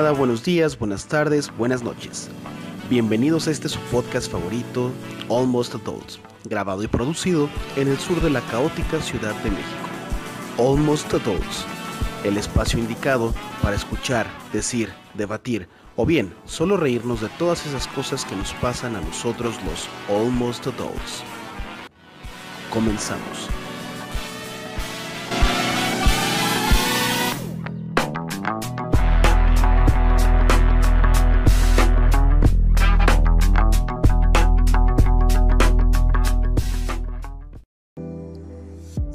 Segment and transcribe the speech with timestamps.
[0.00, 2.30] buenos días, buenas tardes, buenas noches.
[2.88, 4.90] Bienvenidos a este su podcast favorito,
[5.28, 9.88] Almost Adults, grabado y producido en el sur de la caótica Ciudad de México.
[10.58, 11.66] Almost Adults,
[12.24, 18.24] el espacio indicado para escuchar, decir, debatir o bien solo reírnos de todas esas cosas
[18.24, 21.22] que nos pasan a nosotros los Almost Adults.
[22.70, 23.61] Comenzamos.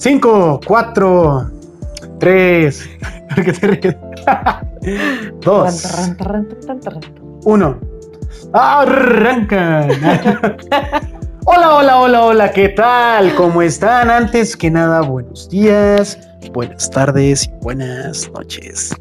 [0.07, 1.51] Cinco, cuatro,
[2.17, 2.89] tres,
[3.35, 3.97] ¿qué te ríes?
[5.41, 6.13] Dos,
[7.43, 7.77] uno.
[8.53, 9.89] ¡Arrancan!
[11.45, 13.35] hola, hola, hola, hola, ¿qué tal?
[13.35, 14.09] ¿Cómo están?
[14.09, 16.17] Antes que nada, buenos días,
[16.53, 18.95] buenas tardes y buenas noches.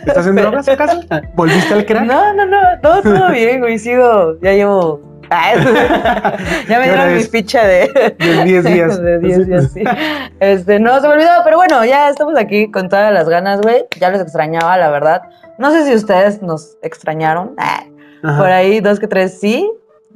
[0.06, 1.00] ¿Estás en drogas acaso?
[1.34, 2.06] ¿Volviste al crack?
[2.06, 3.80] No, no, no, todo, todo bien, güey.
[3.80, 5.00] Sigo, ya llevo.
[6.68, 8.14] Ya me ¿Qué hora dieron mi ficha de.
[8.18, 9.02] De 10 días.
[9.02, 9.82] De 10 días, sí.
[10.40, 13.84] Este, no, se me olvidó, pero bueno, ya estamos aquí con todas las ganas, güey.
[14.00, 15.22] Ya los extrañaba, la verdad.
[15.58, 17.54] No sé si ustedes nos extrañaron.
[17.58, 17.84] Ah,
[18.22, 18.38] Ajá.
[18.38, 19.70] Por ahí, dos que tres sí.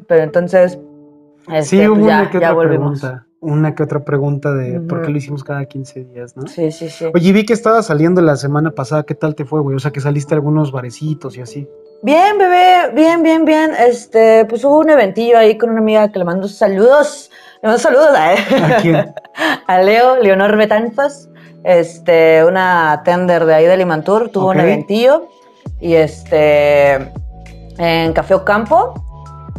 [0.06, 0.78] Pero entonces.
[1.48, 3.00] Este, Sí, hubo pues ya, una que ya otra volvimos.
[3.00, 3.26] pregunta.
[3.40, 6.46] Una que otra pregunta de por qué lo hicimos cada 15 días, ¿no?
[6.46, 7.06] Sí, sí, sí.
[7.12, 9.02] Oye, vi que estaba saliendo la semana pasada.
[9.02, 9.74] ¿Qué tal te fue, güey?
[9.74, 11.68] O sea, que saliste a algunos barecitos y así.
[12.04, 13.70] Bien, bebé, bien, bien, bien.
[13.78, 17.30] Este, pues hubo un eventillo ahí con una amiga que le mando saludos.
[17.62, 19.14] Le mando saludos a, ¿A quién?
[19.68, 21.28] a Leo, Leonor Betanzas,
[21.62, 25.28] este, una tender de ahí de Limantur, tuvo un eventillo.
[25.80, 26.94] Y este,
[27.78, 28.94] en Café Ocampo.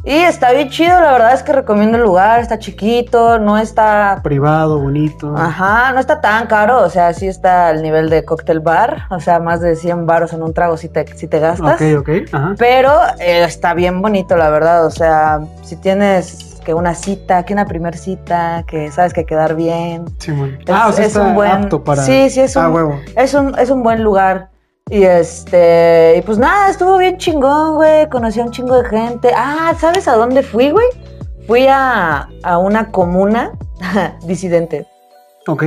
[0.06, 4.20] Y está bien chido, la verdad es que recomiendo el lugar, está chiquito, no está
[4.22, 5.34] Privado, bonito.
[5.38, 9.22] Ajá, no está tan caro, o sea, sí está al nivel de cóctel bar, o
[9.22, 11.80] sea, más de 100 baros en un trago si te, si te gastas.
[11.82, 12.10] Ok, ok.
[12.34, 12.56] Ajá.
[12.58, 14.86] Pero eh, está bien bonito, la verdad.
[14.86, 19.56] O sea, si tienes que una cita, que una primer cita, que sabes que quedar
[19.56, 20.04] bien.
[20.20, 20.58] Simón.
[20.66, 21.52] Es, ah, o sea, es está un buen.
[21.52, 22.02] apto para.
[22.04, 23.00] Sí, sí, es Ah, un, huevo.
[23.16, 24.50] es un, es un buen lugar.
[24.90, 28.10] Y este, y pues nada, estuvo bien chingón, güey.
[28.10, 29.32] Conocí a un chingo de gente.
[29.36, 30.86] Ah, ¿sabes a dónde fui, güey?
[31.48, 33.54] Fui a, a una comuna
[34.26, 34.86] disidente.
[35.48, 35.66] Ok.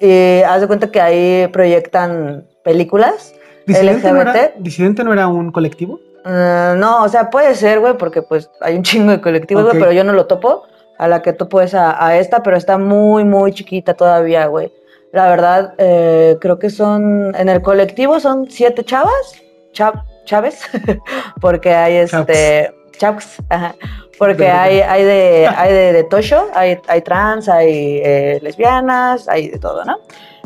[0.00, 3.34] Y haz de cuenta que ahí proyectan películas.
[3.66, 4.56] ¿Disidente no, era, LGBT.
[4.58, 6.00] ¿Disidente no era un colectivo?
[6.24, 9.78] Eh, no, o sea, puede ser, güey, porque pues hay un chingo de colectivos, güey,
[9.78, 10.64] pero yo no lo topo.
[10.98, 14.72] A la que topo es a, a esta, pero está muy, muy chiquita todavía, güey.
[15.12, 19.42] La verdad, eh, creo que son, en el colectivo son siete chavas,
[19.72, 19.94] chav,
[20.24, 20.60] chaves,
[21.40, 23.74] porque hay este, chavs, ajá,
[24.18, 29.48] porque hay, hay de, hay de, de tosho, hay, hay trans, hay eh, lesbianas, hay
[29.48, 29.98] de todo, ¿no?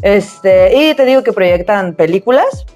[0.02, 2.66] Este, y te digo que proyectan películas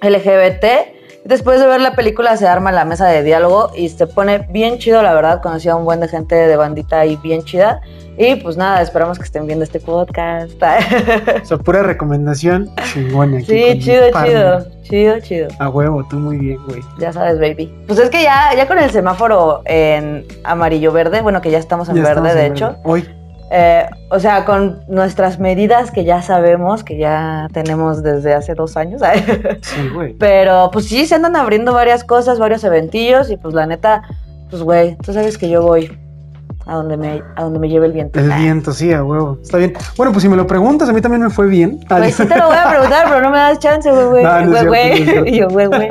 [0.00, 1.01] LGBT.
[1.24, 4.78] Después de ver la película se arma la mesa de diálogo y se pone bien
[4.78, 5.40] chido, la verdad.
[5.40, 7.80] Conocí a un buen de gente de bandita ahí bien chida.
[8.18, 10.52] Y pues nada, esperamos que estén viendo este podcast.
[11.42, 13.40] O sea, pura recomendación chingona.
[13.40, 15.48] sí, chido, chido, chido, chido.
[15.60, 16.80] A huevo, tú muy bien, güey.
[16.98, 17.72] Ya sabes, baby.
[17.86, 21.96] Pues es que ya, ya con el semáforo en amarillo-verde, bueno, que ya estamos en
[21.96, 22.66] Ya verde, estamos de en hecho.
[22.68, 22.80] verde.
[22.84, 23.08] Hoy.
[23.54, 28.76] Eh, o sea, con nuestras medidas que ya sabemos, que ya tenemos desde hace dos
[28.78, 29.02] años.
[29.62, 30.14] Sí, güey.
[30.14, 34.02] Pero pues sí, se andan abriendo varias cosas, varios eventillos y pues la neta,
[34.50, 35.96] pues güey, tú sabes que yo voy.
[36.64, 38.20] A donde me, a donde me lleve el viento.
[38.20, 38.38] El Ah.
[38.38, 39.36] viento, sí, a huevo.
[39.42, 39.72] Está bien.
[39.96, 41.80] Bueno, pues si me lo preguntas, a mí también me fue bien.
[41.88, 44.22] Pues sí te lo voy a preguntar, pero no me das chance, güey, güey.
[44.24, 45.34] No, no es Güey, no güey.
[45.34, 45.88] Y yo, güey, güey.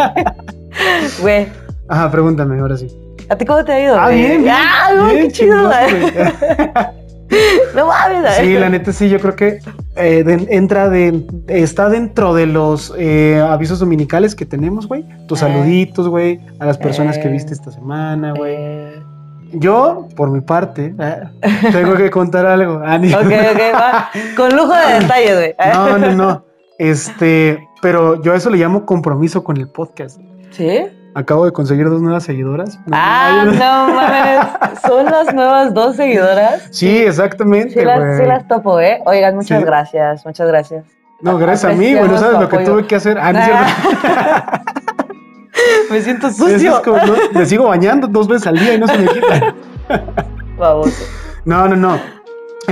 [1.21, 1.47] Güey.
[1.89, 2.87] Ajá, pregúntame, ahora sí.
[3.29, 3.99] ¿A ti cómo te ha ido?
[3.99, 4.17] Ah, güey?
[4.17, 4.55] bien, bien.
[4.57, 7.00] ¡Ah, güey, Bien, qué chido, güey!
[7.75, 9.59] No mames, Sí, la neta sí, yo creo que
[9.95, 15.05] eh, de- entra de, está dentro de los eh, avisos dominicales que tenemos, güey.
[15.27, 15.45] Tus Eh.
[15.45, 18.91] saluditos, güey, a las personas que viste esta semana, güey.
[19.53, 21.15] Yo, por mi parte, eh,
[21.73, 22.81] tengo que contar algo.
[22.85, 24.09] Ah, Ok, ok, va.
[24.37, 25.55] Con lujo de detalles, güey.
[25.73, 26.45] No, no, no.
[26.77, 30.19] Este, pero yo a eso le llamo compromiso con el podcast.
[30.51, 30.79] ¿Sí?
[31.13, 32.79] Acabo de conseguir dos nuevas seguidoras.
[32.91, 34.79] Ah, no mames.
[34.87, 36.67] Son las nuevas dos seguidoras.
[36.71, 39.01] Sí, exactamente, Sí las, sí las topo, ¿eh?
[39.05, 39.65] Oigan, muchas Sí.
[39.65, 40.85] gracias, muchas gracias.
[41.21, 42.07] No, gracias a mí, güey.
[42.09, 42.71] No sabes lo que apoyo.
[42.73, 43.17] tuve que hacer.
[43.19, 44.61] Ah, no es cierto.
[45.91, 46.77] Me siento sucio.
[46.77, 49.53] es como, no, me sigo bañando dos veces al día y no se me quita.
[50.57, 51.03] Baboso.
[51.45, 51.99] No, no, no.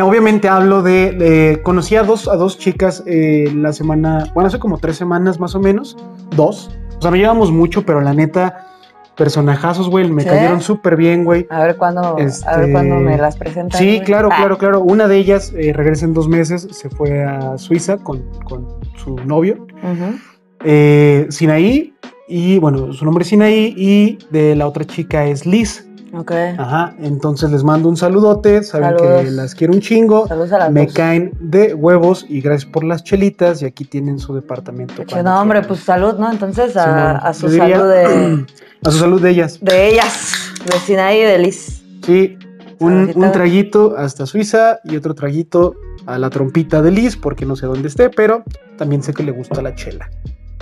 [0.02, 4.58] Obviamente hablo de, de- conocí a dos, a dos chicas eh, la semana, bueno, hace
[4.60, 5.98] como tres semanas más o menos,
[6.36, 6.72] dos.
[7.00, 8.68] O sea, me llevamos mucho, pero la neta,
[9.16, 10.30] personajazos, güey, me ¿Sí?
[10.30, 11.48] cayeron súper bien, güey.
[11.50, 13.80] A ver cuándo, a ver Este, cuándo me las presentan.
[13.80, 14.04] Sí, güey.
[14.04, 14.81] claro, Ah, claro, claro.
[14.81, 18.68] Una de ellas eh, regresa en dos meses, se fue a Suiza con, con
[18.98, 20.18] su novio, ujú.
[20.63, 21.94] eh, Sinaí,
[22.28, 25.89] y bueno, su nombre es Sinaí, y de la otra chica es Liz.
[26.14, 26.32] Ok.
[26.58, 30.28] Ajá, entonces les mando un saludote, saben que las quiero un chingo.
[30.28, 30.94] Saludos a las Me dos.
[30.96, 35.04] caen de huevos y gracias por las chelitas y aquí tienen su departamento.
[35.04, 35.68] Che, No, hombre, quieran.
[35.68, 36.32] pues salud, ¿no?
[36.32, 38.46] Entonces a, su diría- salud de,
[38.86, 39.60] A su salud de ellas.
[39.62, 40.34] de ellas,
[40.66, 41.84] de Sinaí y de Liz.
[42.06, 42.38] Sí,
[42.80, 47.66] un, traguito hasta Suiza y otro traguito a la trompita de Liz porque no sé
[47.68, 48.44] dónde esté, pero
[48.78, 50.10] también sé que le gusta la chela.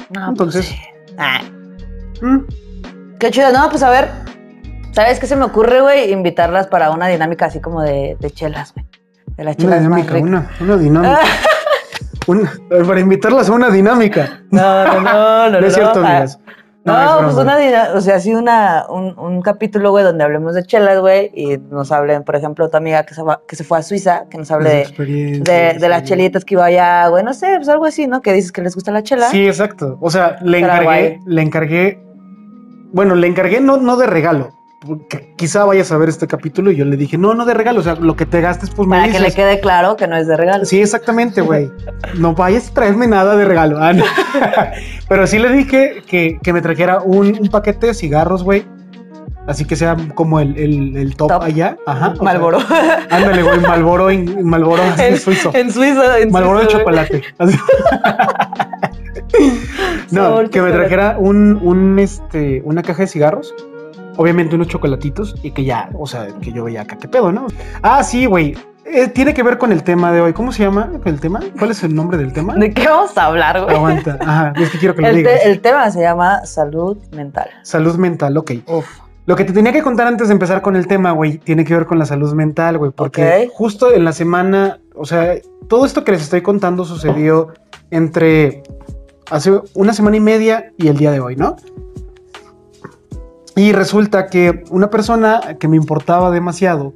[0.10, 1.14] No, Entonces- pues sí.
[1.18, 1.42] Ah,
[2.22, 2.40] Mm,
[3.20, 3.52] qué chido.
[3.54, 4.10] No, pues a ver,
[4.98, 6.12] ¿sabes qué se me ocurre, güey?
[6.12, 8.86] Invitarlas para una dinámica así como de, de chelas, güey.
[9.38, 11.20] De las Una chelas más dinámica, una, una dinámica.
[12.28, 12.52] Una-
[12.86, 14.42] para invitarlas a una dinámica.
[14.52, 15.60] No, no, no, no.
[15.62, 16.40] No es cierto, Ah, amigas.
[16.84, 17.42] No, es pues broma.
[17.42, 21.32] una, dina- o sea, sí una, un, un capítulo, güey, donde hablemos de chelas, güey,
[21.36, 24.24] y nos hablen, por ejemplo, tu amiga que se, va- que se fue a Suiza,
[24.30, 27.54] que nos hable de, experiencias, de, de las chelitas que iba allá, güey, no sé,
[27.58, 28.22] pues algo así, ¿no?
[28.22, 29.30] Que dices que les gusta la chela.
[29.30, 29.98] Sí, exacto.
[30.02, 31.20] O sea, le encargué, guay.
[31.26, 32.04] le encargué.
[32.94, 34.50] Bueno, le encargué no, no de regalo.
[35.36, 37.80] Quizá vayas a ver este capítulo y yo le dije, no, no de regalo.
[37.80, 39.28] O sea, lo que te gastes, pues me Para que dices.
[39.28, 40.66] le quede claro que no es de regalo.
[40.66, 41.70] Sí, exactamente, güey.
[42.16, 43.78] No vayas a traerme nada de regalo.
[43.82, 44.04] Ah, no.
[45.10, 48.66] Pero sí le dije que, que me trajera un, un paquete de cigarros, güey.
[49.48, 51.44] Así que sea como el, el, el top, Top.
[51.44, 51.78] allá.
[51.86, 52.14] Ajá.
[52.16, 52.58] sea, Malboro.
[53.10, 55.52] ándale, güey, Malboro en Malboro en, suizo.
[55.54, 56.20] en Suiza.
[56.20, 57.24] En Malboro de chocolate.
[60.12, 63.54] No, que me trajera un, un, este, una caja de cigarros.
[64.18, 67.48] Obviamente unos chocolatitos y que ya, o sea, que yo veía acá, ¿qué pedo, no?
[67.82, 68.56] Ah, sí, güey.
[68.86, 70.32] Eh, tiene que ver con el tema de hoy.
[70.34, 71.42] ¿Cómo se llama el tema?
[71.60, 72.56] ¿Cuál es el nombre del tema?
[72.56, 73.76] ¿De qué vamos a hablar, güey?
[73.76, 74.18] Aguanta.
[74.22, 75.42] Ajá, es que quiero que lo El, digas.
[75.44, 77.50] te- el tema se llama salud mental.
[77.64, 78.52] Salud mental, ok.
[78.68, 78.88] Uf.
[79.26, 81.74] Lo que te tenía que contar antes de empezar con el tema, güey, tiene que
[81.76, 85.34] ver con la salud mental, güey, porque justo en la semana, o sea,
[85.68, 87.50] todo esto que les estoy contando sucedió
[87.92, 88.64] entre
[89.30, 91.58] hace una semana y media y el día de hoy, ¿no?
[93.58, 96.94] Y resulta que una persona que me importaba demasiado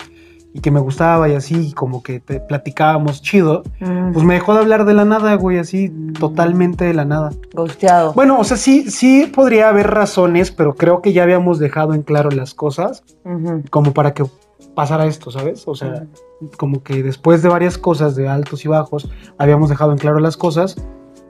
[0.53, 4.53] y que me gustaba y así, como que te platicábamos chido, Mm, pues me dejó
[4.53, 5.89] de hablar de la nada, güey, así,
[6.19, 7.31] totalmente de la nada.
[7.53, 8.13] Ghosteado.
[8.13, 12.03] Bueno, o sea, sí, sí podría haber razones, pero creo que ya habíamos dejado en
[12.03, 13.03] claro las cosas
[13.69, 14.25] como para que
[14.75, 15.63] pasara esto, ¿sabes?
[15.67, 16.05] O sea,
[16.57, 20.37] como que después de varias cosas, de altos y bajos, habíamos dejado en claro las
[20.37, 20.75] cosas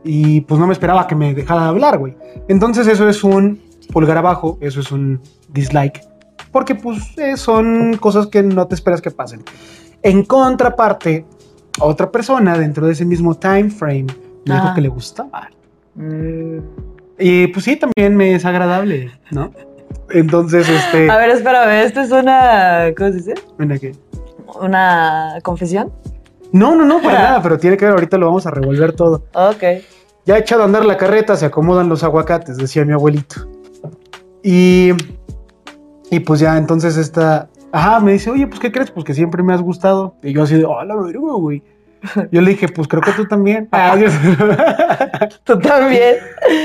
[0.04, 2.16] y pues no me esperaba que me dejara de hablar, güey.
[2.48, 3.62] Entonces eso es un
[3.92, 6.02] pulgar abajo, eso es un dislike,
[6.52, 9.44] porque pues eh, son cosas que no te esperas que pasen.
[10.04, 11.26] En contraparte,
[11.80, 14.08] otra persona dentro de ese mismo time frame
[14.46, 14.74] me dijo Ajá.
[14.76, 15.50] que le gustaba.
[15.96, 16.58] Mm.
[17.20, 19.52] Y pues sí, también me es agradable, ¿no?
[20.10, 21.10] Entonces, este...
[21.10, 22.86] A ver, espérame, esto es una.
[22.98, 23.34] ¿Cómo se dice?
[23.58, 23.96] Mira que-
[24.60, 25.92] ¿Una confesión?
[26.52, 29.24] No, no, no, para nada, pero tiene que ver, ahorita lo vamos a revolver todo.
[29.34, 29.64] Ok.
[30.26, 33.48] Ya echado a andar la carreta, se acomodan los aguacates, decía mi abuelito.
[34.44, 34.92] Y,
[36.10, 37.48] y pues ya, entonces esta...
[37.72, 38.92] Ajá, me dice, oye, pues, ¿qué crees?
[38.92, 40.16] Pues que siempre me has gustado.
[40.24, 41.64] Y yo así de, oh, la verga, güey.
[42.32, 43.70] Yo le dije, pues creo que tú también.
[43.72, 44.08] Ah, yo-
[45.44, 46.16] Tú también.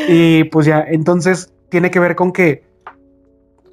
[0.09, 2.65] y pues ya, entonces tiene que ver con que,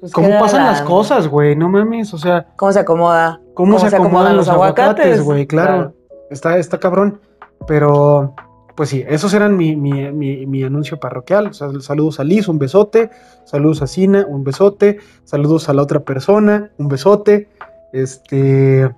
[0.00, 1.56] Pues ¿cómo pasan la- las cosas, güey?
[1.56, 2.46] No mames, o sea...
[2.56, 3.40] ¿Cómo se acomoda?
[3.54, 5.46] ¿Cómo, se, acomodan, los aguacates, güey?
[5.46, 5.94] Claro, Claro.
[6.30, 7.20] Está, está cabrón.
[7.66, 8.34] Pero,
[8.76, 11.46] pues sí, esos eran mi, mi, mi, mi anuncio parroquial.
[11.48, 13.10] O sea, saludos a Liz, un besote.
[13.44, 14.98] Saludos a Sina, un besote.
[15.24, 17.48] Saludos a la otra persona, un besote.
[17.92, 18.90] Este.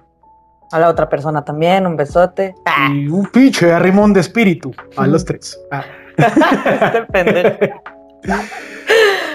[0.73, 2.55] A la otra persona también, un besote.
[2.93, 4.73] Y un pinche arrimón de espíritu.
[4.97, 5.59] A los tres.
[5.71, 5.85] Ah.
[6.17, 7.83] este pendejo.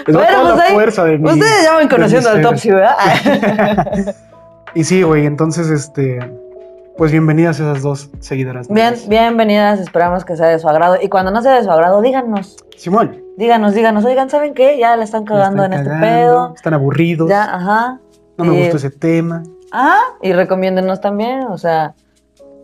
[0.06, 2.42] Les Bueno, pues la ahí- fuerza de mi- Ustedes ya van conociendo al.
[2.42, 2.96] Topsy, ¿verdad?
[4.74, 6.18] Y sí, güey, entonces, este.
[6.96, 8.68] Pues bienvenidas esas dos seguidoras.
[8.68, 10.96] Bien, bienvenidas, esperamos que sea de su agrado.
[11.00, 13.22] Y cuando no sea de su agrado, díganos, Simón.
[13.36, 14.78] díganos, díganos, oigan, ¿saben qué?
[14.78, 16.52] Ya la están cagando en este pedo.
[16.54, 17.28] Están aburridos.
[17.28, 17.98] Ya, ajá.
[18.36, 19.42] No me y- gustó ese tema.
[19.72, 21.94] Ah, y recomiéndenos también, o sea,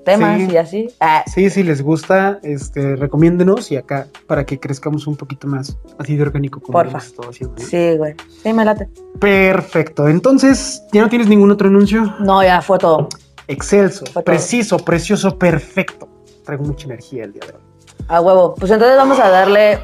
[0.04, 0.48] temas Sí.
[0.52, 0.88] y así.
[1.00, 5.78] Ah, Sí, si les gusta, este, recomiéndenos y acá para que crezcamos un poquito más
[5.98, 6.98] así de orgánico como Porfa.
[6.98, 7.54] haciendo.
[7.56, 7.64] ¿no?
[7.66, 8.14] sí, güey.
[8.42, 8.88] Sí, me late.
[9.18, 10.06] Perfecto.
[10.06, 12.14] Entonces, ¿ya no tienes ningún otro anuncio?
[12.20, 13.08] No, ya fue todo.
[13.48, 16.08] Excelso, preciso, precioso, perfecto.
[16.44, 17.62] Traigo mucha energía el día de hoy.
[18.08, 18.54] A huevo.
[18.54, 19.80] Pues entonces vamos a darle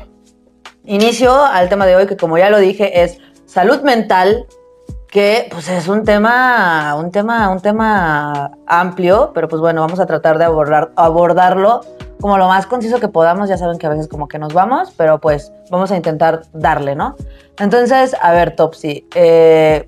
[0.85, 4.47] inicio al tema de hoy, que como ya lo dije, es salud mental,
[5.09, 10.07] que pues es un tema, un tema, un tema amplio, pero pues bueno, vamos a
[10.07, 11.81] tratar de abordar, abordarlo
[12.21, 13.49] como lo más conciso que podamos.
[13.49, 16.97] Ya saben que a veces como que nos vamos, pero pues vamos a intentar darle,
[16.97, 17.17] ¿no?
[17.59, 19.87] Entonces, a ver, Topsy, eh,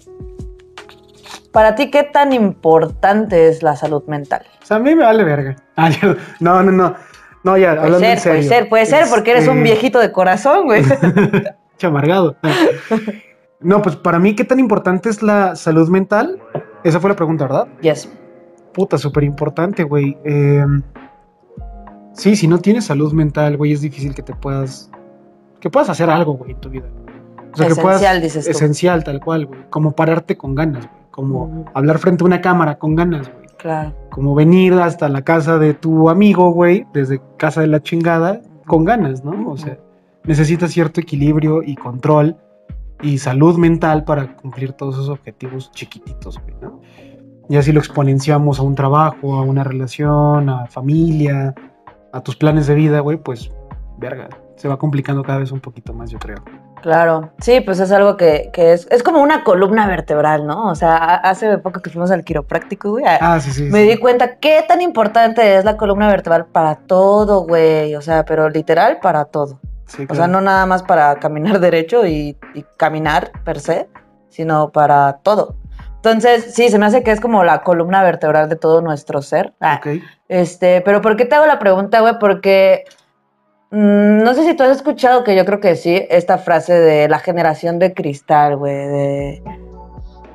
[1.57, 4.43] para ti, ¿qué tan importante es la salud mental?
[4.63, 5.57] O sea, a mí me vale verga.
[5.77, 6.95] Ah, yo- no, no, no.
[7.45, 8.31] No, ya, Puede hablando ser, en serio.
[8.41, 10.83] puede ser, puede ser, porque eres un Este, viejito de corazón, güey.
[11.79, 12.37] Chamargado.
[13.59, 16.39] No, pues para mí, ¿qué tan importante es la salud mental?
[16.85, 17.67] Esa fue la pregunta, ¿verdad?
[17.81, 18.07] Yes.
[18.75, 20.17] Puta, súper importante, güey.
[20.25, 20.63] Eh,
[22.13, 24.91] sí, si no tienes salud mental, güey, es difícil que te puedas.
[25.59, 26.85] que puedas hacer algo, güey, en tu vida.
[27.53, 27.97] O sea, que puedas.
[28.03, 28.51] Esencial, dices tú.
[28.51, 29.61] Esencial, tal cual, güey.
[29.71, 31.06] Como pararte con ganas, güey.
[31.17, 33.47] Como hablar frente a una cámara con ganas, güey.
[33.57, 33.95] Claro.
[34.11, 38.85] Como venir hasta la casa de tu amigo, güey, desde casa de la chingada, con
[38.85, 39.51] ganas, ¿no?
[39.51, 39.79] O sea,
[40.25, 42.37] necesitas cierto equilibrio y control
[43.01, 46.81] y salud mental para cumplir todos esos objetivos chiquititos, güey, ¿no?
[47.49, 51.55] Y así lo exponenciamos a un trabajo, a una relación, a familia,
[52.13, 53.51] a tus planes de vida, güey, pues,
[53.99, 56.39] verga, se va complicando cada vez un poquito más, yo creo.
[56.83, 57.31] Claro.
[57.41, 60.69] Sí, pues es algo que, que es, es como una columna vertebral, ¿no?
[60.69, 63.05] O sea, ha- hace poco que fuimos al quiropráctico, güey.
[63.21, 63.63] Ah, sí, sí.
[63.65, 63.89] Me sí.
[63.91, 67.95] di cuenta qué tan importante es la columna vertebral para todo, güey.
[67.97, 69.59] O sea, pero literal para todo.
[69.87, 70.33] Sí, O sea, claro.
[70.33, 73.89] no nada más para caminar derecho y, y caminar per se,
[74.29, 75.57] sino para todo.
[75.97, 79.55] Entonces, sí, se me hace que es como la columna vertebral de todo nuestro ser.
[79.61, 80.03] Ah, Ok.
[80.29, 82.19] Este, pero ¿por qué te hago la pregunta, güey?
[82.21, 82.85] Porque
[83.77, 87.19] no sé si tú has escuchado, que yo creo que sí, esta frase de la
[87.19, 89.43] generación de cristal, güey, de...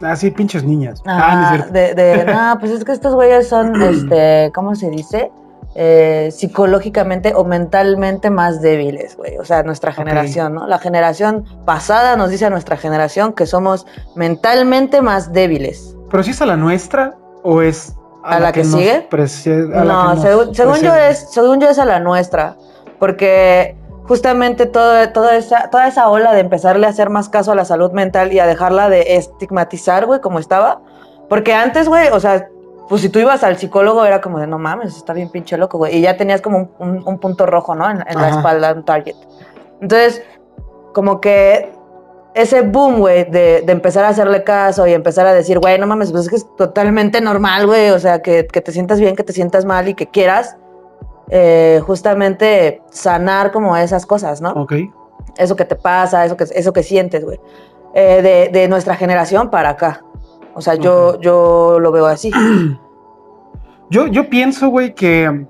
[0.04, 1.02] Ah, sí, pinches niñas.
[1.06, 5.32] ah, no de, de, no, pues es que estos güeyes son, este, ¿cómo se dice?
[5.74, 9.38] Eh, psicológicamente o mentalmente más débiles, güey.
[9.38, 10.68] O sea, nuestra generación, ¿no?
[10.68, 15.96] La generación pasada nos dice a nuestra generación que somos mentalmente más débiles.
[16.10, 19.08] ¿Pero si es a la nuestra o es ¿A la que sigue?
[19.10, 22.56] prece- a la No, que según, según yo es, según yo es a la nuestra,
[23.02, 23.76] porque
[24.08, 27.66] justamente todo, toda, esa, toda esa ola de empezarle a hacer más caso a la
[27.66, 30.82] salud mental y a dejarla de estigmatizar, güey, como estaba,
[31.28, 32.48] porque antes, güey, o sea,
[32.90, 35.80] pues si tú ibas al psicólogo era como de, no mames, está bien pinche loco,
[35.80, 37.90] güey, y ya tenías como un, un- un punto rojo, ¿no?
[37.90, 39.16] En, en la espalda, un target.
[39.82, 40.22] Entonces,
[40.94, 41.72] como que
[42.36, 45.88] ese boom, güey, de, de empezar a hacerle caso y empezar a decir, güey, no
[45.88, 49.16] mames, pues es que es totalmente normal, güey, o sea, que, que te sientas bien,
[49.16, 50.56] que te sientas mal y que quieras
[51.32, 54.52] eh, justamente sanar como esas cosas, ¿no?
[54.52, 54.74] Ok.
[55.38, 57.40] Eso que te pasa, eso que, eso que sientes, güey.
[57.96, 60.04] Eh, de, de nuestra generación para acá.
[60.54, 62.32] O sea, yo, yo lo veo así.
[63.90, 65.46] Yo, yo pienso, güey, que.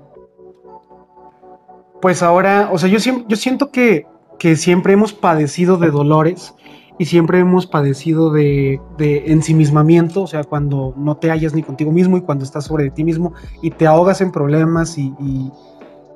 [2.00, 2.98] Pues ahora, o sea, yo,
[3.28, 4.04] yo siento que,
[4.36, 6.52] que siempre hemos padecido de dolores
[6.98, 11.92] y siempre hemos padecido de, de ensimismamiento, o sea, cuando no te hallas ni contigo
[11.92, 15.52] mismo y cuando estás sobre ti mismo y te ahogas en problemas y, y,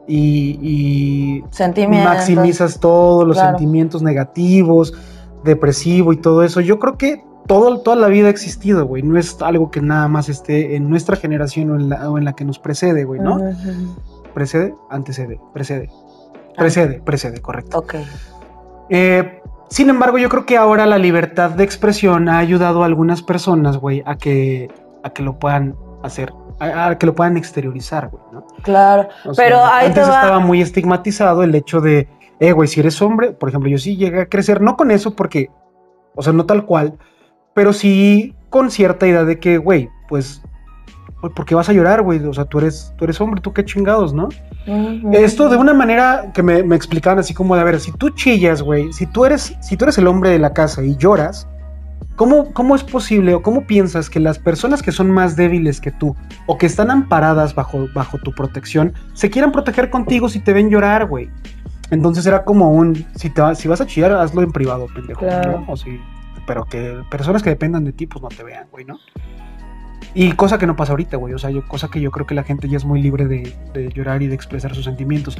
[0.09, 1.43] y-
[2.05, 3.59] maximizas todos los Claro.
[3.59, 4.95] sentimientos negativos,
[5.45, 6.61] depresivo y todo eso.
[6.61, 9.03] Yo creo que todo, toda la vida ha existido, güey.
[9.03, 12.25] No es algo que nada más esté en nuestra generación o en la, o en
[12.25, 13.39] la que nos precede, güey, ¿no?
[14.35, 15.89] Precede, antecede, precede.
[16.57, 17.79] Precede, precede, correcto.
[17.79, 17.95] Ok.
[18.89, 23.23] Eh, sin embargo, yo creo que ahora la libertad de expresión ha ayudado a algunas
[23.23, 24.69] personas, güey, a que,
[25.03, 28.47] a que lo puedan hacer, a, a que lo puedan exteriorizar, güey, ¿no?
[28.63, 29.09] Claro.
[29.25, 32.09] O sea, Pero ahí te antes va- estaba muy estigmatizado el hecho de,
[32.41, 35.15] eh, güey, si eres hombre, por ejemplo, yo sí llegué a crecer, no con eso
[35.15, 35.51] porque,
[36.15, 36.95] o sea, no tal cual,
[37.55, 40.43] pero sí con cierta idea de que, güey, pues,
[41.21, 42.23] pues, ¿por qué vas a llorar, güey?
[42.25, 44.29] O sea, tú eres, tú eres hombre, tú qué chingados, ¿no?
[44.67, 45.11] Ujú.
[45.13, 48.11] Esto de una manera que me, me explicaban así como de, a ver, si tú
[48.11, 51.49] chillas, güey, si tú eres, si tú eres el hombre de la casa y lloras,
[52.17, 55.91] ¿cómo, ¿cómo es posible o cómo piensas que las personas que son más débiles que
[55.91, 60.53] tú o que están amparadas bajo, bajo tu protección se quieran proteger contigo si te
[60.53, 61.31] ven llorar, güey?
[61.91, 65.61] Entonces era como un, si, te, si vas a chillar, hazlo en privado, pendejo, Claro.
[65.67, 65.73] ¿no?
[65.73, 66.01] O si,
[66.47, 68.99] pero que personas que dependan de ti, pues no te vean, güey, ¿no?
[70.15, 72.35] Y cosa que no pasa ahorita, güey, o sea, yo, cosa que yo creo que
[72.35, 75.37] la gente ya es muy libre de, de llorar y de expresar sus sentimientos.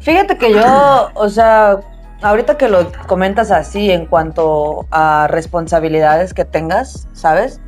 [0.00, 1.78] Fíjate que yo, o sea,
[2.22, 7.60] ahorita que lo comentas así en cuanto a responsabilidades que tengas, ¿sabes?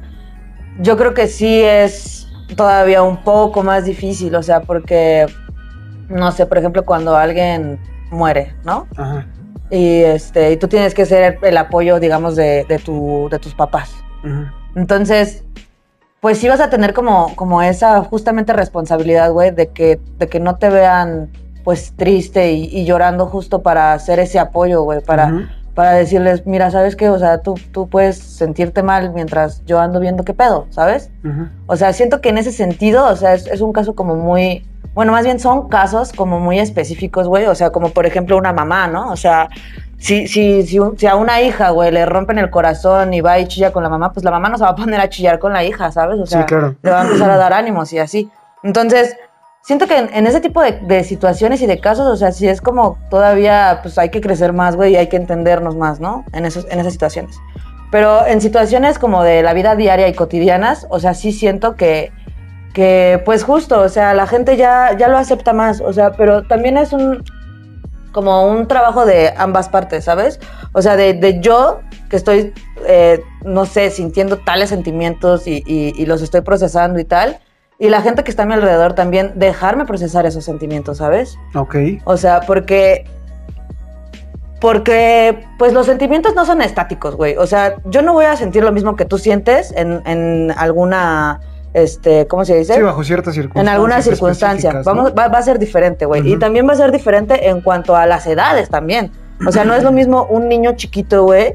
[0.78, 5.26] Yo creo que sí es todavía un poco más difícil, o sea, porque,
[6.08, 7.78] no sé, por ejemplo, cuando alguien
[8.10, 8.86] muere, ¿no?
[8.96, 9.26] Ajá.
[9.70, 13.54] Y, este, y tú tienes que ser el, apoyo, digamos, de, de, tu, de tus
[13.54, 13.92] papás.
[14.74, 15.44] Entonces,
[16.20, 20.40] pues sí vas a tener como, como esa justamente responsabilidad, güey, de que, de que
[20.40, 21.30] no te vean
[21.66, 26.70] pues triste y, y llorando justo para hacer ese apoyo, güey, para, para decirles, mira,
[26.70, 27.08] ¿sabes qué?
[27.08, 31.10] O sea, tú, tú puedes sentirte mal mientras yo ando viendo qué pedo, ¿sabes?
[31.66, 34.64] O sea, siento que en ese sentido, o sea, es, es un caso como muy,
[34.94, 38.52] bueno, más bien son casos como muy específicos, güey, o sea, como por ejemplo una
[38.52, 39.10] mamá, ¿no?
[39.10, 39.48] O sea,
[39.98, 43.72] si, si, si a una hija, güey, le rompen el corazón y va y chilla
[43.72, 45.64] con la mamá, pues la mamá no se va a poner a chillar con la
[45.64, 46.20] hija, ¿sabes?
[46.20, 46.76] O sea, sí, claro.
[46.80, 48.30] le va a empezar a dar ánimos y así.
[48.62, 49.16] Entonces,
[49.66, 52.46] siento que en, en ese tipo de, de situaciones y de casos, o sea, sí
[52.46, 56.24] es como todavía, pues hay que crecer más, güey, y hay que entendernos más, ¿no?
[56.32, 57.36] En, esos, en esas situaciones.
[57.90, 62.12] Pero en situaciones como de la vida diaria y cotidianas, o sea, sí siento que,
[62.74, 66.44] que pues justo, o sea, la gente ya, ya lo acepta más, o sea, pero
[66.44, 67.24] también es un,
[68.12, 70.38] como un trabajo de ambas partes, ¿sabes?
[70.74, 72.54] O sea, de, de yo que estoy,
[72.86, 77.38] eh, no sé, sintiendo tales sentimientos y, y- y los estoy procesando y tal,
[77.78, 81.38] y la gente que está a mi alrededor también dejarme procesar esos sentimientos, ¿sabes?
[81.54, 81.76] Ok.
[82.04, 83.04] O sea, porque.
[84.60, 87.36] Porque, pues los sentimientos no son estáticos, güey.
[87.36, 91.40] O sea, yo no voy a sentir lo mismo que tú sientes en, en alguna.
[91.74, 92.74] Este, ¿Cómo se dice?
[92.74, 93.62] Sí, bajo ciertas circunstancias.
[93.62, 94.82] en alguna circunstancia.
[94.82, 96.26] Vamos, va, va a ser diferente, güey.
[96.32, 99.12] Y también va a ser diferente en cuanto a las edades también.
[99.46, 101.54] O sea, no es lo mismo un niño chiquito, güey,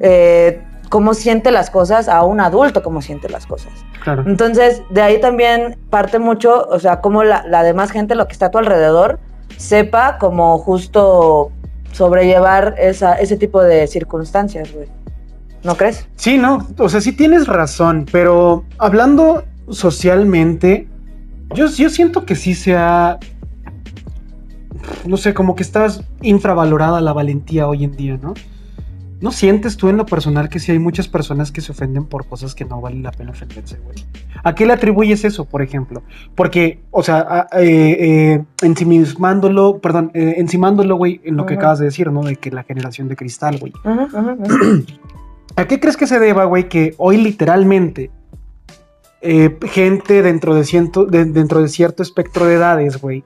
[0.00, 3.72] eh, cómo siente las cosas a un adulto cómo siente las cosas.
[4.02, 4.24] Claro.
[4.26, 8.32] Entonces, de ahí también parte mucho, o sea, cómo la, la demás gente, lo que
[8.32, 9.18] está a tu alrededor,
[9.56, 11.52] sepa como justo
[11.92, 14.88] sobrellevar esa, ese tipo de circunstancias, güey.
[15.62, 16.06] ¿No crees?
[16.16, 20.88] Sí, no, o sea, sí tienes razón, pero hablando socialmente,
[21.54, 23.18] yo, yo siento que sí se ha,
[25.04, 28.34] no sé, como que estás infravalorada la valentía hoy en día, ¿no?
[29.20, 32.26] ¿No sientes tú en lo personal que sí hay muchas personas que se ofenden por
[32.26, 33.96] cosas que no vale la pena ofenderse, güey?
[34.42, 36.02] ¿A qué le atribuyes eso, por ejemplo?
[36.34, 37.18] Porque, o sea,
[37.52, 42.22] a- eh, eh, ensimismándolo, perdón, eh, encimándolo, güey, en lo que acabas de decir, ¿no?
[42.22, 43.72] De que la generación de cristal, güey.
[45.56, 48.10] ¿A qué crees que se deba, güey, que hoy literalmente
[49.20, 53.22] eh, gente dentro de, ciento, de- dentro de cierto espectro de edades, güey,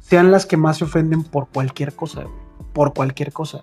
[0.00, 2.34] sean las que más se ofenden por cualquier cosa, güey?
[2.74, 3.62] Por cualquier cosa.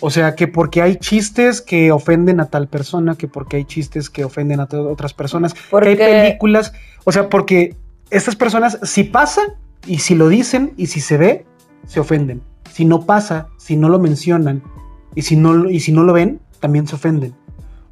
[0.00, 4.08] O sea, que porque hay chistes que ofenden a tal persona, que porque hay chistes
[4.10, 6.72] que ofenden a otras personas, que hay películas,
[7.04, 7.74] o sea, porque
[8.10, 9.42] estas personas, si pasa
[9.86, 11.46] y si lo dicen y si se ve,
[11.86, 12.42] se ofenden.
[12.72, 14.62] Si no pasa, si no lo mencionan
[15.14, 17.34] y si no, lo- y si no lo ven, también se ofenden.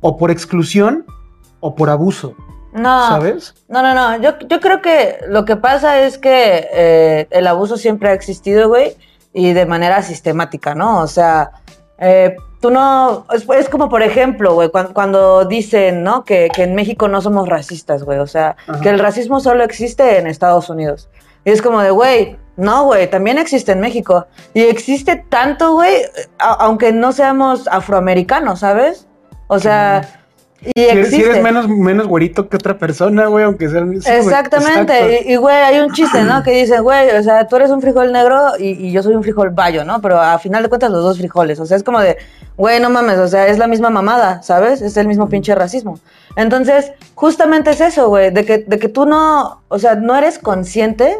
[0.00, 1.04] O por exclusión
[1.60, 2.34] o por abuso,
[2.72, 3.54] No, ¿sabes?
[3.68, 4.22] no, no, no.
[4.22, 8.68] Yo, yo creo que lo que pasa es que eh, el abuso siempre ha existido,
[8.68, 8.94] güey,
[9.32, 11.00] y de manera sistemática, ¿no?
[11.00, 11.50] O sea,
[11.98, 13.26] eh, tú no.
[13.32, 16.24] Es, es como, por ejemplo, güey, cuan- cuando, dicen, ¿no?
[16.24, 18.18] Que, que en México no somos racistas, güey.
[18.18, 18.80] O sea, Ajá.
[18.80, 21.08] que el racismo solo existe en Estados Unidos.
[21.44, 24.26] Y es como de, güey, no, güey, también existe en México.
[24.54, 26.02] Y existe tanto, güey,
[26.38, 29.06] aunque no seamos afroamericanos, ¿sabes?
[29.46, 30.25] O sea,
[30.62, 31.16] y Si eres, existe.
[31.16, 33.82] si eres menos, menos güerito que otra persona, güey, aunque sea...
[33.82, 34.56] güey, exacto.
[34.56, 36.42] Exactamente, y, y, güey, hay un chiste, ¿no?
[36.42, 39.22] Que dice, güey, o sea, tú eres un frijol negro y, y yo soy un
[39.22, 40.00] frijol bayo, ¿no?
[40.00, 42.16] Pero a final de cuentas los dos frijoles, o sea, es como de,
[42.56, 44.80] güey, no mames, o sea, es la misma mamada, ¿sabes?
[44.82, 46.00] Es el mismo pinche racismo.
[46.36, 50.38] Entonces, justamente es eso, güey, de que, de que tú no, o sea, no eres
[50.38, 51.18] consciente.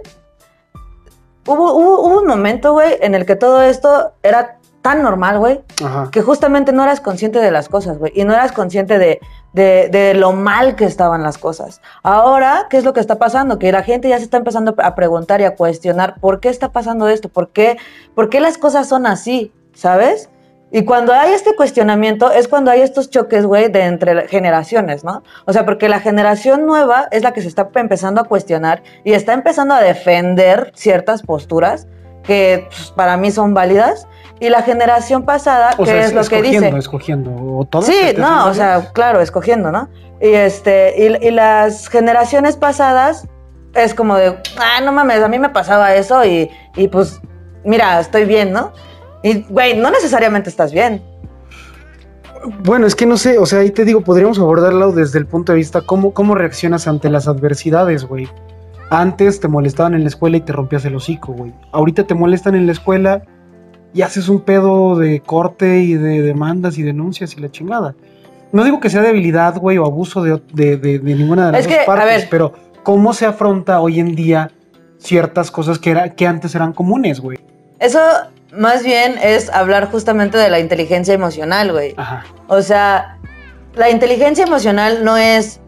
[1.47, 5.63] Hubo, hubo, hubo un momento, güey, en el que todo esto era tan normal, güey,
[6.13, 9.19] que justamente no eras consciente de las cosas, güey, y no eras consciente de,
[9.53, 11.81] de, de lo mal que estaban las cosas.
[12.05, 13.59] Ahora, ¿qué es lo que está pasando?
[13.59, 16.71] Que la gente ya se está empezando a preguntar y a cuestionar por qué está
[16.71, 17.79] pasando esto, por qué,
[18.15, 20.29] por qué las cosas son así, ¿sabes?
[20.71, 25.25] Y cuando hay este cuestionamiento es cuando hay estos choques, güey, de entre generaciones, ¿no?
[25.47, 29.15] O sea, porque la generación nueva es la que se está empezando a cuestionar y
[29.15, 31.89] está empezando a defender ciertas posturas
[32.23, 34.07] que pues, para mí son válidas.
[34.39, 36.57] Y la generación pasada, O ¿qué sea, es lo que dice?
[36.57, 37.31] escogiendo, escogiendo.
[37.31, 39.89] O que Sí, no, o sea, claro, escogiendo, ¿no?
[40.21, 43.27] Y este, y, y las generaciones pasadas
[43.75, 47.21] es como de, ah, no mames, a mí me pasaba eso y, y pues,
[47.65, 48.73] mira, estoy bien, ¿no?
[49.23, 51.03] Y, güey, no necesariamente estás bien.
[52.63, 55.53] Bueno, es que no sé, o sea, ahí te digo, podríamos abordarlo desde el punto
[55.53, 58.29] de vista cómo, cómo reaccionas ante las adversidades, güey.
[58.91, 61.53] Antes te molestaban en la escuela y te rompías el hocico, güey.
[61.73, 63.23] Ahorita te molestan en la escuela
[63.97, 67.95] y haces un pedo de corte y de demandas y denuncias y la chingada.
[68.53, 71.61] No digo que sea debilidad, güey, o abuso de, de- de- de ninguna de las
[71.63, 74.51] Es dos que, partes, pero ¿cómo se afronta hoy en día
[74.99, 77.39] ciertas cosas que, era, que antes eran comunes, güey?
[77.81, 77.99] Eso
[78.53, 81.95] más bien es hablar justamente de la inteligencia emocional, güey.
[81.97, 82.25] Ajá.
[82.49, 83.19] O sea,
[83.75, 85.61] la inteligencia emocional no es,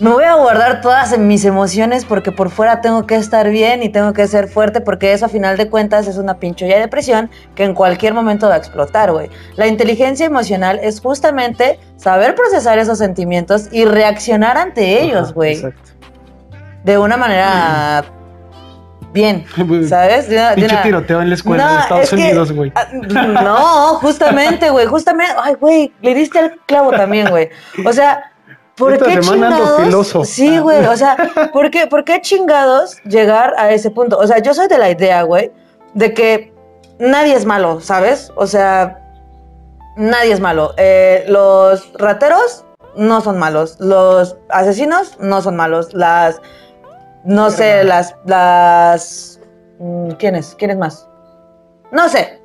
[0.00, 3.88] me voy a guardar todas mis emociones porque por fuera tengo que estar bien y
[3.90, 7.30] tengo que ser fuerte porque eso a final de cuentas es una pincholla de depresión
[7.54, 9.30] que en cualquier momento va a explotar, güey.
[9.56, 15.54] La inteligencia emocional es justamente saber procesar esos sentimientos y reaccionar ante ellos, güey.
[15.54, 15.90] Exacto.
[16.82, 18.04] De una manera
[19.12, 19.46] bien,
[19.88, 20.28] ¿sabes?
[20.28, 22.72] De una- de una- tiroteo en la escuela No, de Estados es Unidos, güey.
[22.74, 27.48] Ah, No, justamente, güey, justamente, ay, güey, le diste el clavo también, güey.
[27.86, 28.32] O sea,
[28.76, 30.28] ¿por Esta qué chingados?
[30.28, 31.16] Sí, güey, o sea,
[31.52, 34.18] ¿por qué, ¿por qué chingados llegar a ese punto?
[34.18, 35.52] O sea, yo soy de la idea, güey,
[35.94, 36.52] de que
[36.98, 38.32] nadie es malo, ¿sabes?
[38.36, 39.00] O sea,
[39.96, 40.74] nadie es malo.
[40.76, 42.64] Eh, los rateros
[42.96, 46.40] no son malos, los asesinos no son malos, las,
[47.24, 49.40] no sé, las, las,
[49.78, 50.54] mm, ¿quiénes?
[50.56, 51.08] ¿Quiénes más?
[51.90, 52.40] No sé,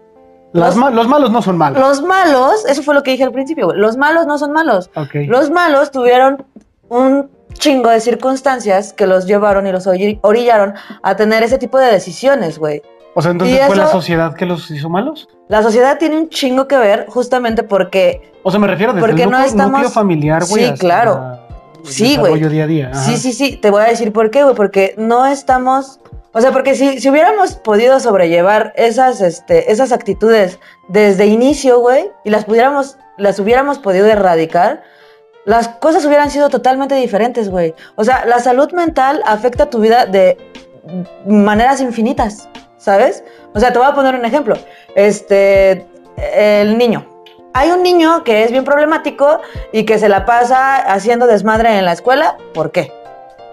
[0.53, 1.79] los- ma- los malos no son malos.
[1.79, 3.73] los malos, eso fue lo que dije al principio.
[3.73, 4.89] Los malos no son malos.
[4.95, 5.15] Ok.
[5.27, 6.43] Los malos tuvieron
[6.89, 11.77] un chingo de circunstancias que los llevaron y los ori- orillaron a tener ese tipo
[11.77, 12.81] de decisiones, güey.
[13.15, 15.27] o sea, entonces fue la sociedad que los hizo malos.
[15.49, 19.23] La sociedad tiene un chingo que ver justamente porque, O sea, me refiero desde Porque
[19.23, 20.67] el no estamos- núcleo familiar, güey.
[20.67, 21.37] Sí, claro.
[21.83, 22.39] Sí, güey.
[22.49, 22.93] día a día.
[22.93, 25.99] Sí, sí, sí, te voy a decir por qué, güey, porque no estamos,
[26.31, 32.11] o sea, porque si, si hubiéramos podido sobrellevar esas, este, esas actitudes desde inicio, güey,
[32.23, 34.83] y las pudiéramos, las hubiéramos podido erradicar,
[35.45, 37.73] las cosas hubieran sido totalmente diferentes, güey.
[37.95, 40.37] O sea, la salud mental afecta tu vida de
[41.25, 43.23] maneras infinitas, ¿sabes?
[43.55, 44.55] O sea, te voy a poner un ejemplo.
[44.95, 45.87] Este,
[46.33, 47.05] el niño.
[47.53, 51.85] Hay un niño que es bien problemático y que se la pasa haciendo desmadre en
[51.85, 52.37] la escuela.
[52.53, 52.91] ¿Por qué?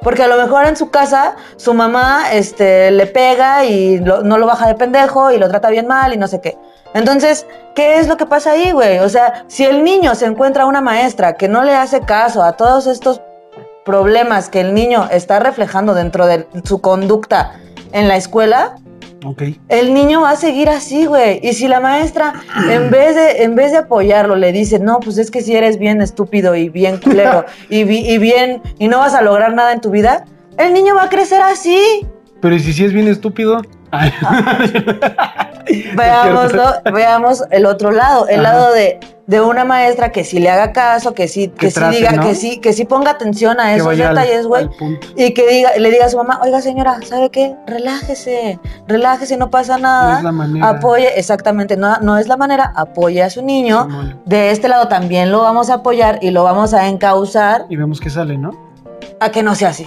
[0.07, 4.47] Porque a lo mejor en su casa su mamá este, le pega y no lo
[4.47, 6.57] baja de pendejo y lo trata bien mal y no sé qué.
[6.95, 9.01] Entonces, ¿qué es lo que pasa ahí, güey?
[9.01, 12.53] O sea, si el niño se encuentra una maestra que no le hace caso a
[12.53, 13.21] todos estos
[13.85, 17.55] problemas que el niño está reflejando dentro de su conducta
[17.91, 18.77] en la escuela,
[19.25, 19.43] Ok.
[19.69, 21.41] el niño va a seguir así, güey.
[21.43, 22.35] Y si la maestra,
[22.71, 25.79] en vez de, en vez de apoyarlo, le dice, no, pues es que si eres
[25.79, 29.91] bien estúpido y bien culero y bien, y no vas a lograr nada en tu
[29.91, 30.27] vida,
[30.59, 32.07] el niño va a crecer así.
[32.41, 33.63] Pero ¿y si sí es bien estúpido?
[33.99, 34.13] Ay.
[35.97, 38.53] Veámoslo, veamos el otro lado, el Ajá.
[38.55, 41.75] lado de, de una maestra que sí le haga caso, que sí, que, Que sí
[41.75, 42.23] trate, diga, ¿no?
[42.23, 44.69] que sí, que sí ponga atención a Que esos detalles, güey.
[45.17, 47.57] Y que diga, le diga a su mamá, oiga señora, ¿sabe qué?
[47.67, 50.13] Relájese, relájese, no pasa nada.
[50.13, 50.69] No es la manera.
[50.69, 53.89] Apoye, exactamente, no, no es la manera, apoye a su niño.
[54.25, 58.01] De este lado también lo vamos a apoyar y lo vamos a encauzar Y vemos
[58.01, 58.51] que sale, ¿no?
[59.19, 59.87] a que no sea así.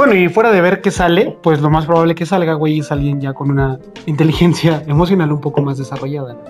[0.00, 2.90] Bueno, y fuera de ver que sale, pues lo más probable que salga, güey, es
[2.90, 6.32] alguien ya con una inteligencia emocional un poco más desarrollada.
[6.32, 6.40] ¿no?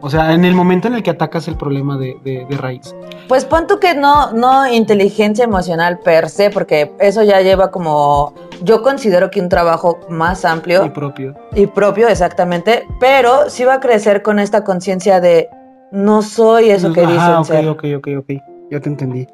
[0.00, 2.94] O sea, en el momento en el que atacas el problema de, de- de raíz.
[3.28, 8.32] Pues pon tú que no, no inteligencia emocional per se, porque eso ya lleva como,
[8.62, 11.34] yo considero que un trabajo más amplio Y propio.
[11.54, 15.50] y propio, exactamente, pero sí va a crecer con esta conciencia de
[15.92, 17.68] no soy eso que dicen Ajá, ok, ser.
[17.68, 18.30] ok, ok, ok.
[18.70, 19.26] Ya te entendí.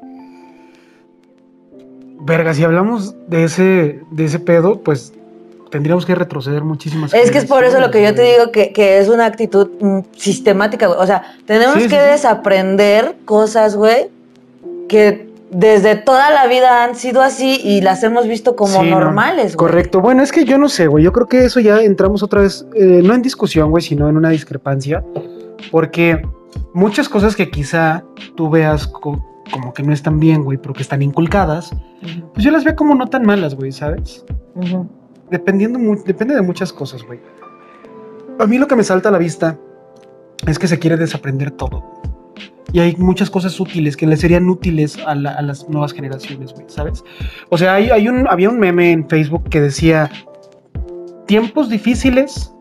[2.25, 5.13] Verga, si hablamos de ese, de ese pedo, pues
[5.69, 8.71] tendríamos que retroceder muchísimas Es que es por eso lo que yo te digo que,
[8.71, 10.99] que es una actitud mm, sistemática, güey.
[10.99, 14.09] O sea, tenemos Sí, que sí, desaprender cosas, güey,
[14.87, 18.99] que desde toda la vida han sido así y las hemos visto como Sí, no,
[18.99, 19.69] normales, güey.
[19.69, 19.99] Correcto.
[19.99, 21.03] Bueno, es que yo no sé, güey.
[21.03, 24.17] Yo creo que eso ya entramos otra vez, eh, no en discusión, güey, sino en
[24.17, 25.03] una discrepancia.
[25.71, 26.21] Porque
[26.73, 28.03] muchas cosas que quizá
[28.35, 28.87] tú veas
[29.51, 31.71] como que no están bien, güey, pero que están inculcadas,
[32.33, 34.25] pues yo las veo como no tan malas, güey, ¿sabes?
[35.29, 37.19] Dependiendo, depende de muchas cosas, güey.
[38.39, 39.57] A mí lo que me salta a la vista
[40.47, 41.83] es que se quiere desaprender todo.
[42.71, 46.53] Y hay muchas cosas útiles que le serían útiles a, la- a las nuevas generaciones,
[46.53, 47.03] güey, ¿sabes?
[47.49, 50.09] O sea, hay, hay un, había un meme en Facebook que decía,
[51.27, 52.51] tiempos difíciles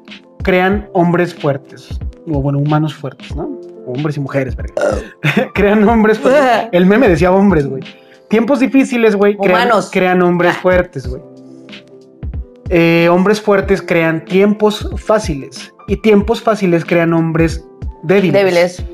[0.42, 1.98] crean hombres fuertes,
[2.30, 3.58] o bueno, humanos fuertes, ¿no?
[3.86, 4.74] Hombres y mujeres, verga.
[5.54, 6.68] crean hombres fuertes.
[6.72, 7.82] El meme decía hombres, güey.
[8.28, 10.60] Tiempos difíciles, güey, crean, crean hombres Ah.
[10.62, 11.22] fuertes, güey.
[12.70, 17.62] Eh, hombres fuertes crean tiempos fáciles y tiempos fáciles crean hombres
[18.02, 18.32] débiles.
[18.32, 18.84] Débiles.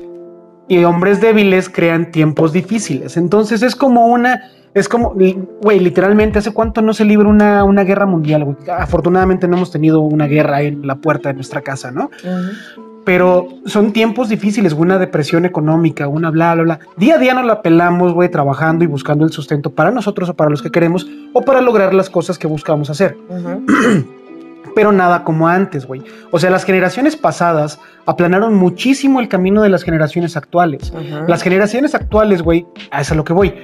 [0.67, 3.15] Y hombres débiles crean tiempos difíciles.
[3.17, 4.41] Entonces es como una.
[4.75, 5.15] Es como,
[5.63, 8.57] güey, literalmente, ¿hace cuánto no se libra una, una guerra mundial, güey?
[8.77, 12.11] Afortunadamente no hemos tenido una guerra en la puerta de nuestra casa, ¿no?
[12.23, 12.98] Ujú.
[13.09, 16.79] Pero son tiempos difíciles, una depresión económica, una bla, bla, bla.
[16.95, 20.35] Día a día nos la pelamos, güey, trabajando y buscando el sustento para nosotros o
[20.35, 23.17] para los que queremos o para lograr las cosas que buscamos hacer
[24.75, 26.03] pero nada como antes, güey.
[26.29, 30.93] O sea, las generaciones pasadas aplanaron muchísimo el camino de las generaciones actuales.
[31.27, 33.55] Las generaciones actuales, güey, a eso es a lo que voy.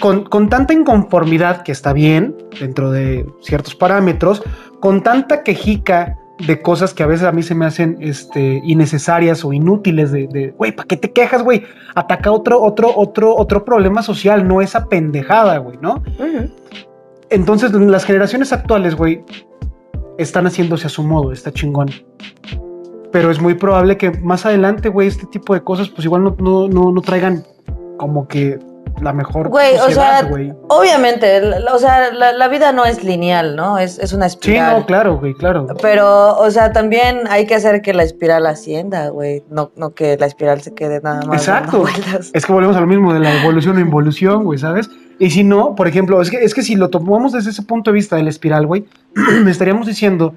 [0.00, 4.42] Con, con tanta inconformidad, que está bien, dentro de ciertos parámetros,
[4.80, 9.44] con tanta quejica de cosas que a veces a mí se me hacen este, innecesarias
[9.44, 11.64] o inútiles de, güey, ¿para qué te quejas, güey?
[11.94, 16.02] Ataca otro, otro, otro, otro problema social, no esa pendejada, güey, ¿no?
[17.30, 19.24] Entonces, las generaciones actuales, güey,
[20.16, 21.90] están haciéndose a su modo, está chingón.
[23.10, 26.36] Pero es muy probable que más adelante, güey, este tipo de cosas, pues igual no,
[26.38, 27.42] no, no, no traigan
[27.96, 28.58] como que
[29.02, 30.52] la mejor Güey, o sociedad, sea, güey.
[30.68, 33.78] obviamente, la- o sea, la, la vida no es lineal, ¿no?
[33.78, 34.78] Es, es una Sí, espiral.
[34.80, 35.66] no, claro, güey, claro.
[35.82, 39.42] Pero, o sea, también hay que hacer que la espiral ascienda, güey.
[39.50, 41.38] No, no que la espiral se quede nada más.
[41.42, 41.84] Exacto.
[42.32, 44.90] Es que volvemos a lo mismo de la evolución o involución, güey, ¿sabes?
[45.18, 47.90] Y si no, por ejemplo, es que, es que si lo tomamos desde ese punto
[47.90, 48.86] de vista de la espiral, güey,
[49.48, 50.34] estaríamos diciendo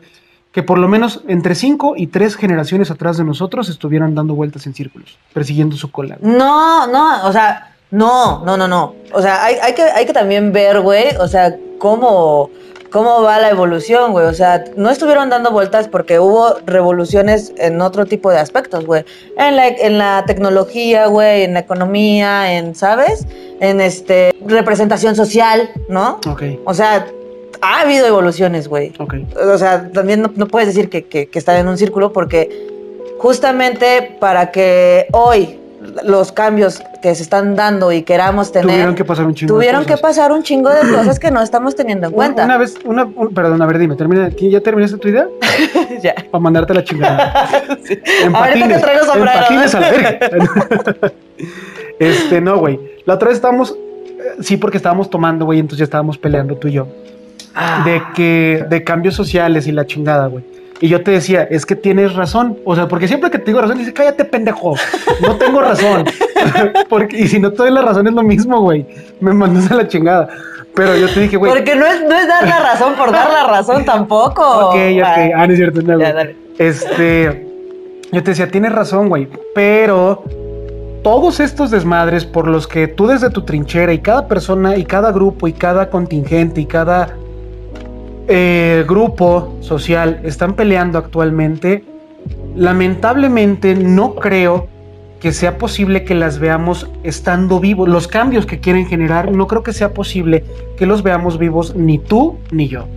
[0.51, 4.65] que por lo menos entre cinco y tres generaciones atrás de nosotros estuvieran dando vueltas
[4.67, 6.17] en círculos, persiguiendo su cola.
[6.19, 6.35] güey.
[6.35, 8.95] No, no, o sea, no, no, no, no.
[9.13, 12.49] O sea, hay, hay, que, hay que también ver, güey, o sea, cómo,
[12.89, 14.25] cómo va la evolución, güey.
[14.25, 19.03] O sea, no estuvieron dando vueltas porque hubo revoluciones en otro tipo de aspectos, güey.
[19.37, 23.27] En la, en la tecnología, güey, en la economía, en, ¿sabes?
[23.59, 26.19] En este, representación social, ¿no?
[26.27, 27.07] Ok, O sea,
[27.61, 28.93] ha habido evoluciones, güey.
[28.99, 29.15] ok.
[29.53, 32.67] O sea, también no, no puedes decir que, que, que están en un círculo porque
[33.19, 35.60] justamente para que hoy
[36.03, 39.57] los cambios que se están dando y queramos tener Tuvieron que pasar un chingo de
[39.59, 40.01] tuvieron que cosas.
[40.01, 42.45] pasar un chingo de cosas que no estamos teniendo en Una- cuenta.
[42.45, 45.27] Una vez, una, un- perdón, a ver, dime, termina, ¿ya terminaste tu idea?
[46.03, 46.13] ya.
[46.29, 47.49] Para mandarte la chingada.
[48.23, 49.39] En Ahorita te traigo en sombrero.
[49.41, 50.19] patines a la verga.
[51.99, 52.79] Este, no, güey.
[53.05, 56.67] La otra vez estábamos, eh, sí, porque estábamos tomando, güey, entonces ya estábamos peleando tú
[56.67, 56.87] y yo.
[57.53, 57.83] Ah.
[57.85, 60.43] De que, de cambios sociales y la chingada, güey.
[60.81, 62.57] Y yo te decía, es que tienes razón.
[62.65, 64.73] O sea, porque siempre que te digo razón, dices, cállate, pendejo.
[65.21, 66.05] No tengo razón.
[66.89, 68.87] porque, y si no te doy la razón, es lo mismo, güey.
[69.19, 70.27] Me mandas a la chingada.
[70.73, 71.51] Pero yo te dije, güey.
[71.51, 74.41] Porque no es, no es dar la razón por dar la razón tampoco.
[74.71, 75.33] Ok, ok.
[75.35, 76.35] Ah, no es cierto, no, ya, dale.
[76.57, 77.45] Este,
[78.11, 80.23] yo te decía, tienes razón, güey, pero
[81.03, 85.11] todos estos desmadres por los que tú desde tu trinchera y cada persona y cada
[85.11, 87.15] grupo y cada contingente y cada
[88.27, 91.83] eh, grupo social están peleando actualmente,
[92.55, 94.67] lamentablemente no creo
[95.19, 97.87] que sea posible que las veamos estando vivos.
[97.87, 100.43] Los cambios que quieren generar, no creo que sea posible
[100.77, 102.87] que los veamos vivos ni tú ni yo.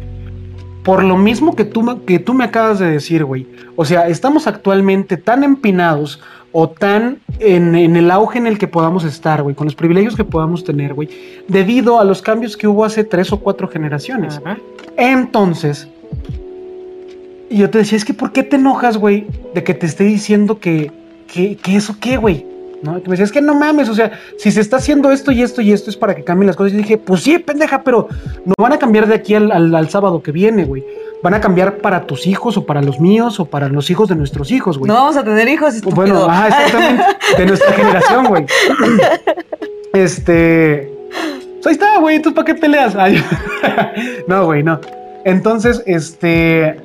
[0.82, 3.46] Por lo mismo que tú, que tú me acabas de decir, güey.
[3.76, 6.20] O sea, estamos actualmente tan empinados
[6.56, 10.14] o tan en, en el auge en el que podamos estar, güey, con los privilegios
[10.14, 11.08] que podamos tener, güey,
[11.48, 14.40] debido a los cambios que hubo hace tres o cuatro generaciones.
[14.96, 15.88] Entonces,
[17.50, 20.04] y yo te decía, es que ¿por qué te enojas, güey, de que te esté
[20.04, 20.90] diciendo que,
[21.26, 22.46] que, que eso qué, güey?
[22.82, 22.94] ¿No?
[23.02, 25.42] Que me decía, es que no mames, o sea, si se está haciendo esto y
[25.42, 26.74] esto y esto es para que cambien las cosas.
[26.74, 28.08] Y dije, pues sí, pendeja, pero
[28.44, 30.84] no van a cambiar de aquí al, al- al sábado que viene, güey.
[31.24, 34.14] Van a cambiar para tus hijos o para los míos o para los hijos de
[34.14, 34.88] nuestros hijos, güey.
[34.88, 35.96] No vamos a tener hijos, estúpido.
[35.96, 37.02] Bueno, ajá, exactamente.
[37.38, 38.46] De nuestra generación, güey.
[39.94, 40.92] Este.
[41.62, 42.20] pues ahí está, güey.
[42.20, 42.94] ¿Tú para qué peleas?
[42.98, 43.24] Ay,
[44.28, 44.78] no, güey, no.
[45.24, 46.78] Entonces, este.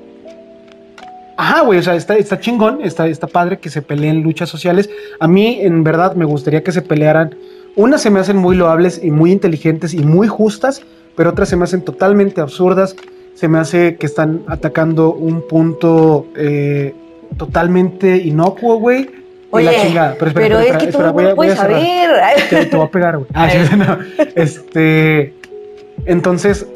[1.36, 4.90] Ajá, güey, o sea, está, está chingón, está, está padre que se peleen luchas sociales.
[5.20, 7.36] A mí, en verdad, me gustaría que se pelearan.
[7.76, 10.82] Unas se me hacen muy loables y muy inteligentes y muy justas,
[11.18, 12.96] pero otras se me hacen totalmente absurdas.
[13.36, 16.94] Se me hace que están atacando un punto eh,
[17.38, 19.10] totalmente inocuo, güey.
[19.52, 20.16] Oye, la chingada.
[20.20, 21.80] Pero, espera, pero espera, es que tú voy a- no voy a cerrar.
[21.80, 22.70] Te, saber.
[22.70, 23.28] te voy a pegar, güey.
[23.34, 23.98] Ah, sí, no.
[24.36, 25.34] Este.
[26.06, 26.68] Entonces,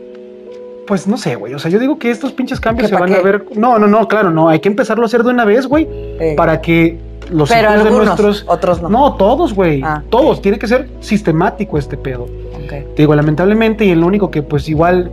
[0.88, 1.54] pues no sé, güey.
[1.54, 3.46] O sea, yo digo que estos pinches cambios ¿Que se van a ver.
[3.56, 4.50] No, no, no, claro, no.
[4.50, 5.88] Hay que empezarlo a hacer de una vez, güey.
[6.36, 6.98] Para que
[7.32, 8.46] los Pero hijos de algunos, nuestros.
[8.48, 8.90] otros no.
[8.90, 9.82] No, todos, güey.
[9.84, 10.42] Ah, todos.
[10.42, 12.24] Tiene que ser sistemático este pedo.
[12.24, 12.70] Ok.
[12.70, 15.10] Te digo, lamentablemente, y el único que, pues igual,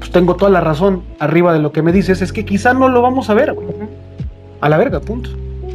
[0.00, 2.88] pues tengo toda la razón arriba de lo que me dices, es que quizá no
[2.88, 3.68] lo vamos a ver, güey.
[4.60, 5.30] A la verga, punto.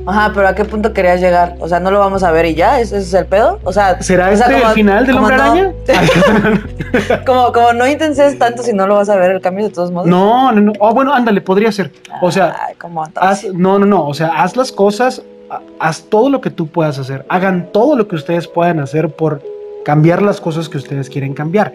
[0.07, 1.55] Ajá, pero ¿a qué punto querías llegar?
[1.59, 2.79] O sea, ¿no lo vamos a ver y ya?
[2.79, 3.59] ¿Ese es el pedo?
[3.63, 5.71] O sea, ¿Será o sea, este como- el final del hombre no- araña?
[7.25, 9.91] como, como no intenses tanto si no lo vas a ver el cambio de todos
[9.91, 10.07] modos.
[10.07, 10.73] no, no, no.
[10.79, 11.91] Oh, bueno, ándale, podría ser.
[12.21, 14.07] O sea, Ay, como haz, no, no, no.
[14.07, 17.25] O sea, haz las cosas, ha- haz todo lo que tú puedas hacer.
[17.29, 19.41] Hagan todo lo que ustedes puedan hacer por
[19.83, 21.73] cambiar las cosas que ustedes quieren cambiar.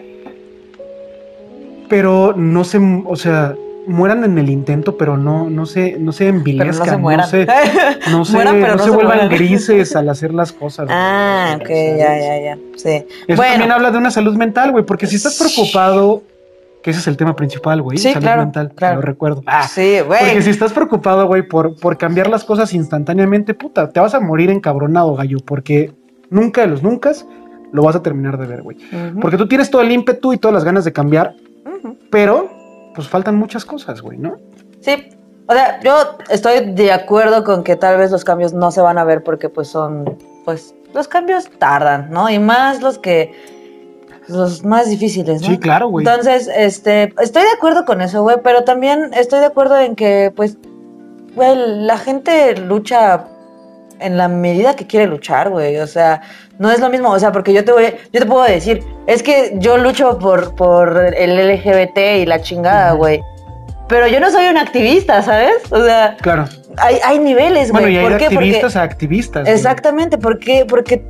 [1.91, 3.53] Pero no se, o sea,
[3.85, 7.45] mueran en el intento, pero no, no se, no se pero no envilezcan, se
[8.11, 10.87] no se, Mueran, pero no se se vuelvan grises al hacer las cosas.
[10.89, 11.97] ah, ok, ¿sabes?
[11.99, 12.57] ya, ya, ya.
[12.77, 13.05] Sí.
[13.27, 16.23] Eso bueno, también habla de una salud mental, güey, porque si estás preocupado,
[16.81, 18.95] que ese es el tema principal, güey, Sí, salud claro, mental, claro.
[18.95, 19.43] lo recuerdo.
[19.45, 20.41] Ah, sí, porque güey.
[20.43, 24.49] si estás preocupado, güey, por, por cambiar las cosas instantáneamente, puta, te vas a morir
[24.49, 25.91] encabronado, gallo, porque
[26.29, 27.11] nunca de los nunca
[27.71, 28.77] lo vas a terminar de ver, güey.
[29.21, 31.35] Porque tú tienes todo el ímpetu y todas las ganas de cambiar,
[32.09, 32.49] pero
[32.95, 34.37] pues faltan muchas cosas, güey, ¿no?
[34.81, 35.09] Sí.
[35.47, 38.97] O sea, yo estoy de acuerdo con que tal vez los cambios no se van
[38.97, 42.29] a ver porque pues son, pues, los cambios tardan, ¿no?
[42.29, 43.33] Y más los que,
[44.27, 45.47] los más difíciles, ¿no?
[45.47, 46.05] Sí, claro, güey.
[46.05, 50.31] Entonces, este, estoy de acuerdo con eso, güey, pero también estoy de acuerdo en que,
[50.35, 50.57] pues,
[51.35, 53.25] güey, la gente lucha
[53.99, 55.77] en la medida que quiere luchar, güey.
[55.77, 56.21] O sea,
[56.61, 59.23] no es lo mismo, o sea, porque yo te voy, yo te puedo decir, es
[59.23, 63.21] que yo lucho por, por el LGBT y la chingada, güey.
[63.89, 65.53] Pero yo no soy un activista, ¿sabes?
[65.71, 66.45] O sea, Claro.
[66.77, 67.95] hay, hay niveles, Bueno, güey.
[67.95, 68.25] y hay ¿Por de qué?
[68.25, 69.47] Porque- activistas a activistas.
[69.49, 71.03] Exactamente, porque, porque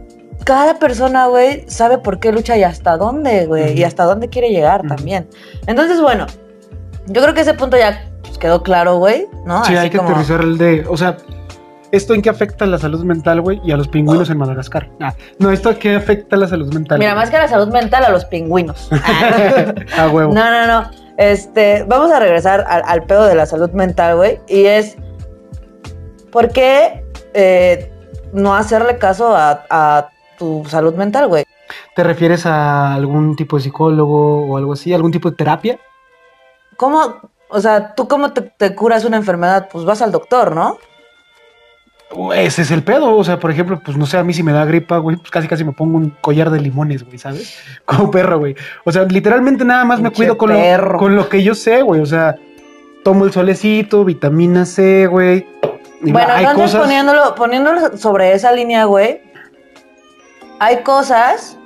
[0.45, 4.49] cada persona, güey, sabe por qué lucha y hasta dónde, güey, y hasta dónde quiere
[4.49, 5.27] llegar también.
[5.67, 6.25] Entonces, bueno,
[7.07, 9.63] yo creo que ese punto ya pues, quedó claro, güey, ¿no?
[9.65, 10.85] Sí, Así hay que como- aterrizar el de.
[10.89, 11.17] O sea,
[11.91, 13.61] ¿esto en qué afecta la salud mental, güey?
[13.63, 14.89] Y a los pingüinos en Madagascar.
[14.99, 16.99] Ah, no, ¿esto qué afecta la salud mental?
[16.99, 17.21] Mira, güey?
[17.21, 18.89] más que a la salud mental, a los pingüinos.
[19.97, 20.33] a huevo.
[20.33, 20.89] No, no, no.
[21.17, 24.39] Este, vamos a regresar al, al pedo de la salud mental, güey.
[24.47, 24.97] Y es,
[26.31, 27.91] ¿por qué eh,
[28.33, 31.45] no hacerle caso a, a tu salud mental, güey?
[31.95, 34.93] ¿Te refieres a algún tipo de psicólogo o algo así?
[34.93, 35.79] ¿Algún tipo de terapia?
[36.77, 37.15] ¿Cómo,
[37.49, 39.69] o sea, tú cómo te, te curas una enfermedad?
[39.71, 40.77] Pues vas al doctor, ¿no?
[42.35, 43.15] Ese es el pedo.
[43.15, 45.31] O sea, por ejemplo, pues no sé, a mí si me da gripa, güey, pues
[45.31, 47.57] casi casi me pongo un collar de limones, güey, ¿sabes?
[47.85, 48.55] Como perro, güey.
[48.83, 52.01] O sea, literalmente nada más me cuido con lo, con lo que yo sé, güey.
[52.01, 52.35] O sea,
[53.03, 55.47] tomo el solecito, vitamina C, güey.
[56.01, 59.21] Bueno, hay entonces cosas- poniéndolo, poniéndolo sobre esa línea, güey,
[60.59, 61.57] hay cosas,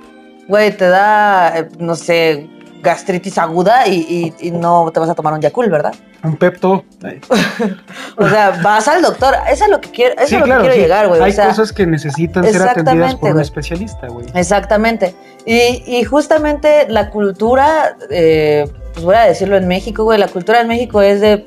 [0.48, 2.50] güey, te da, eh, no sé,
[2.86, 5.94] gastritis aguda y, y- y no te vas a tomar un Yakult, ¿verdad?
[6.24, 6.86] Un Pepto.
[8.18, 10.62] O sea, vas al doctor, eso es lo que quiero, eso Sí, es lo claro,
[10.62, 10.82] que quiero sí.
[10.82, 11.22] llegar, güey.
[11.22, 14.26] Hay o sea, cosas que necesitan ser atendidas por un especialista, güey.
[14.34, 15.14] Exactamente.
[15.46, 20.62] Y, y justamente la cultura, eh, pues voy a decirlo en México, güey, la cultura
[20.62, 21.46] en México es de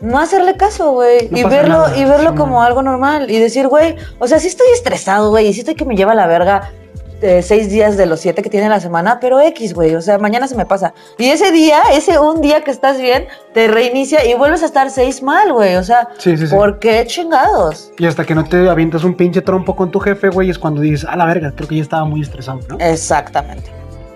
[0.00, 3.38] no hacerle caso, güey, No y verlo nada, y verlo sí, como algo normal y
[3.38, 6.26] decir, güey, o sea, sí estoy estresado, güey, y sí estoy que me lleva la
[6.26, 6.70] verga
[7.22, 10.18] eh, seis días de los siete que tiene la semana, pero X, güey, o sea,
[10.18, 10.92] mañana se me pasa.
[11.18, 14.90] Y ese día, ese un día que estás bien, te reinicia y vuelves a estar
[14.90, 16.54] seis mal, güey, o sea, Sí, sí, sí.
[16.54, 17.92] ¿por qué chingados?
[17.98, 20.80] Y hasta que no te avientas un pinche trompo con tu jefe, güey, es cuando
[20.80, 22.78] dices, a la verga, creo que ya estaba muy estresado, ¿no?
[22.78, 23.70] Exactamente.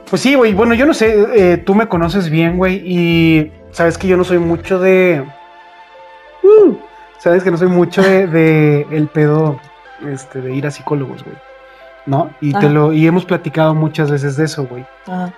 [0.09, 0.53] Pues sí, güey.
[0.55, 4.25] Bueno, yo no sé, eh, tú me conoces bien, güey, y sabes que yo no
[4.25, 5.25] soy mucho de...
[6.43, 6.75] Uh,
[7.19, 9.59] sabes que no soy mucho de, de el pedo
[10.09, 11.37] este, de ir a psicólogos, güey.
[12.07, 12.31] ¿No?
[12.41, 12.69] Y, te Ajá.
[12.69, 14.87] lo, y hemos platicado muchas veces de eso, güey.
[15.07, 15.33] Ajá.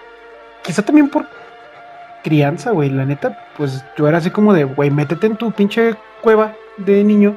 [0.62, 1.27] Quizá también por
[2.23, 2.90] crianza, güey.
[2.90, 7.02] La neta, pues yo era así como de, güey, métete en tu pinche cueva de
[7.04, 7.37] niño,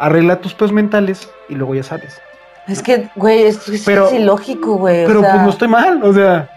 [0.00, 2.20] arregla tus pedos mentales y luego ya sales.
[2.66, 5.04] Es que, güey, esto es, Pero- es ilógico, güey.
[5.04, 6.48] o Pero sea, pues no estoy mal, o sea,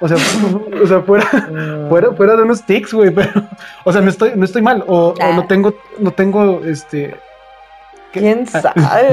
[0.00, 0.16] o sea,
[0.82, 3.30] o sea, fuera, mm, fuera, fuera de unos tics, güey, pero,
[3.84, 5.32] o sea, no estoy, no estoy mal, o, o Ah.
[5.34, 7.16] no tengo, no tengo, este.
[8.20, 8.72] ¿Quién sabe?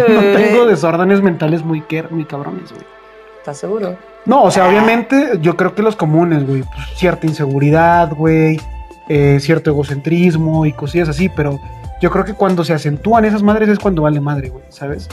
[0.09, 2.83] no tengo desórdenes mentales muy, muy cabrones, güey.
[3.39, 3.97] ¿Estás seguro?
[4.25, 4.69] No, o sea, Ah.
[4.69, 8.59] obviamente, yo creo que los comunes, güey, pues, cierta inseguridad, güey,
[9.09, 11.59] eh, cierto egocentrismo y cosillas así, pero
[12.01, 15.09] yo creo que cuando se acentúan esas madres es cuando vale madre, güey, ¿sabes?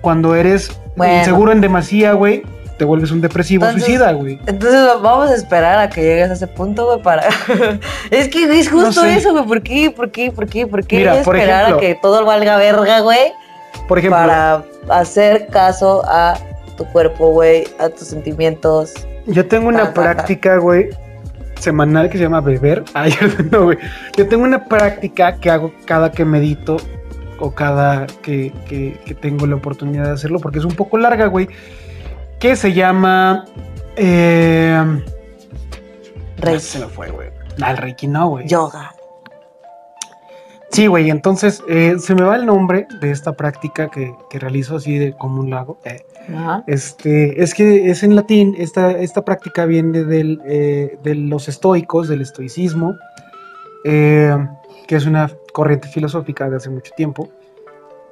[0.00, 1.18] Cuando eres Bueno.
[1.18, 2.42] inseguro en demasía, güey,
[2.80, 4.38] te vuelves un depresivo Entonces- suicida, güey.
[4.46, 7.24] Entonces vamos a esperar a que llegues a ese punto, güey, para...
[8.10, 9.16] es que es justo No sé.
[9.18, 9.44] eso, güey.
[9.44, 9.90] ¿Por qué?
[9.94, 10.30] ¿Por qué?
[10.32, 10.66] ¿Por qué?
[10.66, 13.34] ¿Por qué Mira, por esperar ejemplo- a que todo valga verga, güey?
[13.86, 16.38] Por ejemplo, Para hacer caso a
[16.78, 18.94] tu cuerpo, güey, a tus sentimientos.
[19.26, 20.02] Yo tengo una Ajá, ajá.
[20.14, 20.88] práctica, güey,
[21.58, 22.82] semanal que se llama beber.
[22.94, 23.12] Ay,
[23.50, 23.78] no, güey.
[24.16, 26.78] Yo tengo una práctica que hago cada que medito
[27.40, 31.26] o cada que, que- que tengo la oportunidad de hacerlo, porque es un poco larga,
[31.26, 31.46] güey,
[32.40, 33.44] que se llama...
[33.96, 35.02] Eh,
[36.38, 37.28] Reiki, Se me fue, güey.
[37.64, 38.48] El Reiki no, güey.
[38.48, 38.94] yoga.
[40.72, 44.76] Sí, güey, entonces eh, se me va el nombre de esta práctica que, que realizo
[44.76, 45.78] así de como un lago.
[45.84, 46.00] eh.
[46.32, 46.62] Ajá.
[46.68, 52.06] Este, es que es en latín, esta, esta práctica viene del, eh, de los estoicos,
[52.08, 52.94] del estoicismo,
[53.82, 54.38] que
[54.88, 57.28] es una corriente filosófica de hace mucho tiempo,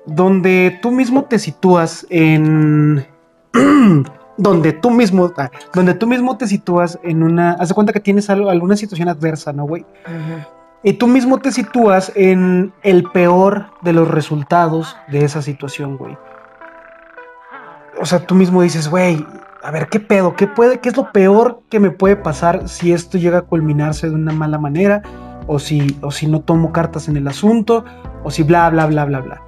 [0.06, 3.06] donde tú mismo te sitúas en...
[4.38, 8.00] donde tú mismo, ah, donde tú mismo te sitúas en una, haz de cuenta que
[8.00, 9.84] tienes algo, alguna situación adversa, ¿no, güey?
[10.82, 16.16] Y tú mismo te sitúas en el peor de los resultados de esa situación, güey.
[18.00, 19.26] O sea, tú mismo dices, güey,
[19.62, 20.36] a ver, ¿qué pedo?
[20.36, 24.08] ¿Qué, puede, ¿Qué es lo peor que me puede pasar si esto llega a culminarse
[24.08, 25.02] de una mala manera?
[25.48, 27.84] O si, o si no tomo cartas en el asunto,
[28.22, 29.42] o si bla, bla, bla, bla, bla.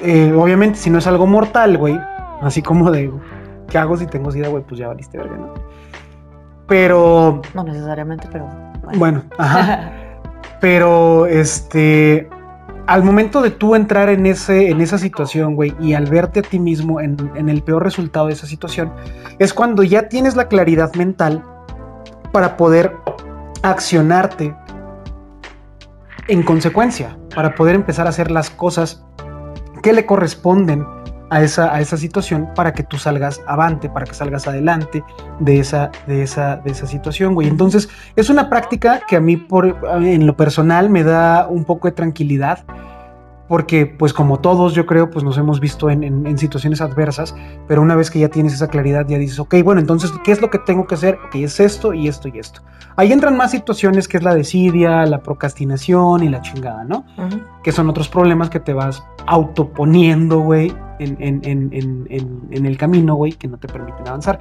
[0.00, 2.00] Eh, obviamente, si no es algo mortal, güey,
[2.40, 3.12] así como de,
[3.72, 4.62] ¿qué hago si tengo sida, güey?
[4.62, 5.54] Pues ya valiste verga, ¿no?
[6.68, 8.46] Pero, No necesariamente, pero
[8.84, 8.98] bueno.
[8.98, 9.92] bueno, ajá.
[10.60, 12.28] Pero, este,
[12.86, 16.42] al momento de tú entrar en, ese, en esa situación, güey, y al verte a
[16.42, 18.92] ti mismo en, en el peor resultado de esa situación,
[19.40, 21.42] es cuando ya tienes la claridad mental
[22.30, 22.94] para poder
[23.62, 24.54] accionarte
[26.28, 29.04] en consecuencia, para poder empezar a hacer las cosas
[29.82, 30.86] que le corresponden
[31.32, 35.02] a esa, a esa situación para que tú salgas avante, para que salgas adelante
[35.40, 37.48] de esa, de esa, de esa situación, güey.
[37.48, 41.88] Entonces, es una práctica que a mí, por, en lo personal, me da un poco
[41.88, 42.58] de tranquilidad,
[43.48, 47.34] porque, pues, como todos, yo creo, pues nos hemos visto en, en- en situaciones adversas,
[47.68, 50.40] pero una vez que ya tienes esa claridad, ya dices, ok, bueno, entonces, ¿qué es
[50.40, 51.18] lo que tengo que hacer?
[51.26, 52.62] Ok, es esto y esto y esto.
[52.96, 57.04] Ahí entran más situaciones que es la desidia, la procrastinación y la chingada, ¿no?
[57.18, 57.40] Ujú.
[57.62, 63.48] que son otros problemas que te vas autoponiendo, güey, en- en el camino, güey, que
[63.48, 64.38] no te permiten avanzar.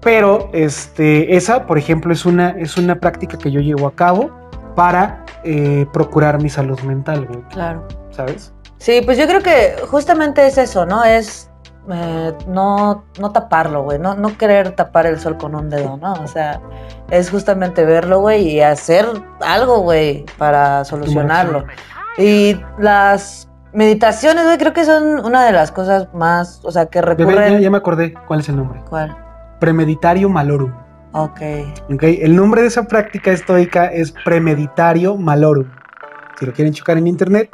[0.00, 4.30] Pero este, esa, por ejemplo, es una, es una práctica que yo llevo a cabo
[4.76, 7.82] para eh, procurar mi salud mental, güey, Claro.
[8.10, 8.52] ¿sabes?
[8.78, 11.02] Sí, pues yo creo que justamente es eso, ¿no?
[11.02, 11.50] Es
[11.90, 16.12] eh, no, no taparlo, güey, no, no querer tapar el sol con un dedo, ¿no?
[16.14, 16.60] O sea,
[17.10, 19.06] es justamente verlo, güey, y hacer
[19.40, 21.64] algo, güey, para solucionarlo.
[22.18, 27.00] Y las meditaciones, güey, creo que son una de las cosas más, o sea, que
[27.00, 27.54] recurren...
[27.54, 28.82] ya- ya me acordé cuál es el nombre.
[28.88, 29.16] ¿Cuál?
[29.60, 30.72] Premeditario malorum.
[31.12, 31.40] Ok.
[31.92, 32.02] ¿ok?
[32.02, 35.66] El nombre de esa práctica estoica es premeditario malorum.
[36.38, 37.50] Si lo quieren checar en internet,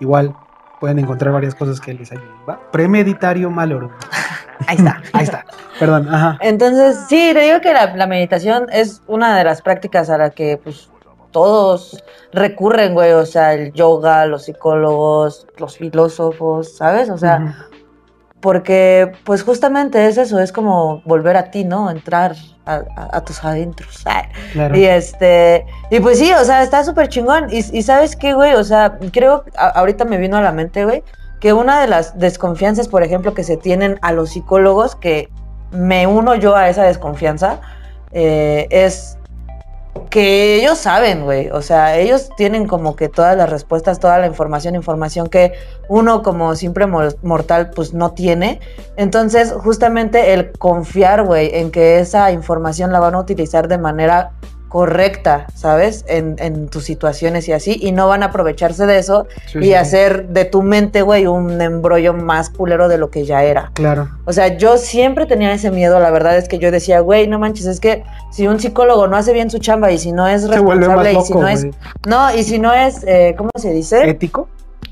[0.00, 0.34] igual
[0.80, 2.28] pueden encontrar varias cosas que les ayuden.
[2.48, 2.60] ¿va?
[2.70, 3.90] Premeditario malorum.
[4.66, 5.02] Ahí está.
[5.12, 5.44] Ahí está.
[5.78, 6.38] Perdón, ajá.
[6.40, 10.30] Entonces, sí, te digo que la, la meditación es una de las prácticas a la
[10.30, 10.90] que, pues,
[11.30, 12.02] todos
[12.32, 13.12] recurren, güey.
[13.12, 17.10] O sea, el yoga, los psicólogos, los filósofos, ¿sabes?
[17.10, 17.68] O sea.
[18.46, 21.90] Porque, pues, justamente es eso, es como volver a ti, ¿no?
[21.90, 24.04] Entrar a, a- a tus adentros.
[24.52, 24.76] Claro.
[24.76, 27.48] Y este, y pues sí, o sea, está súper chingón.
[27.50, 30.84] Y, y sabes qué, güey, o sea, creo, a- ahorita me vino a la mente,
[30.84, 31.02] güey,
[31.40, 35.28] que una de las desconfianzas, por ejemplo, que se tienen a los psicólogos, que
[35.72, 37.60] me uno yo a esa desconfianza,
[38.12, 39.18] eh, es
[40.04, 44.26] que ellos saben, güey, o sea, ellos tienen como que todas las respuestas, toda la
[44.26, 45.54] información, información que
[45.88, 48.60] uno como simple mor- mortal pues no tiene.
[48.96, 54.32] Entonces, justamente el confiar, güey, en que esa información la van a utilizar de manera
[54.68, 56.04] correcta, ¿sabes?
[56.08, 59.62] En, en tus situaciones y así, y no van a aprovecharse de eso Sí, y
[59.64, 63.70] sí, hacer de tu mente, güey, un embrollo más culero de lo que ya era.
[63.74, 64.08] Claro.
[64.24, 67.38] O sea, yo siempre tenía ese miedo, la verdad es que yo decía, güey, no
[67.38, 70.48] manches, es que si un psicólogo no hace bien su chamba y si no es
[70.48, 71.66] responsable y si no es,
[72.06, 74.08] no, y si no es, eh, ¿cómo se dice?
[74.08, 74.48] Ético,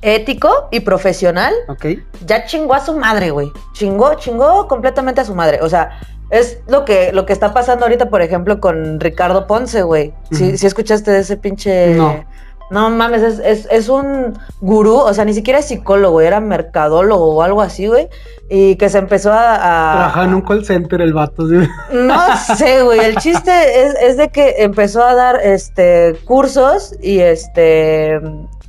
[0.07, 1.87] Ético y profesional, ok.
[2.27, 3.51] ya chingó a su madre, güey.
[3.72, 5.61] Chingó, chingó completamente a su madre.
[5.62, 5.99] O sea,
[6.31, 10.12] es lo que, lo que está pasando ahorita, por ejemplo, con Ricardo Ponce, güey.
[10.31, 11.95] Si escuchaste de ese pinche.
[11.95, 12.25] No.
[12.70, 17.35] No mames, es, es, es un gurú, o sea, ni siquiera es psicólogo, era mercadólogo
[17.37, 18.09] o algo así, güey.
[18.49, 19.55] Y que se empezó a.
[19.57, 21.47] a- Trabajaba en un call center el vato.
[21.47, 21.57] ¿sí?
[21.93, 22.18] no
[22.57, 23.01] sé, güey.
[23.01, 28.18] El chiste es, es de que empezó a dar este cursos y este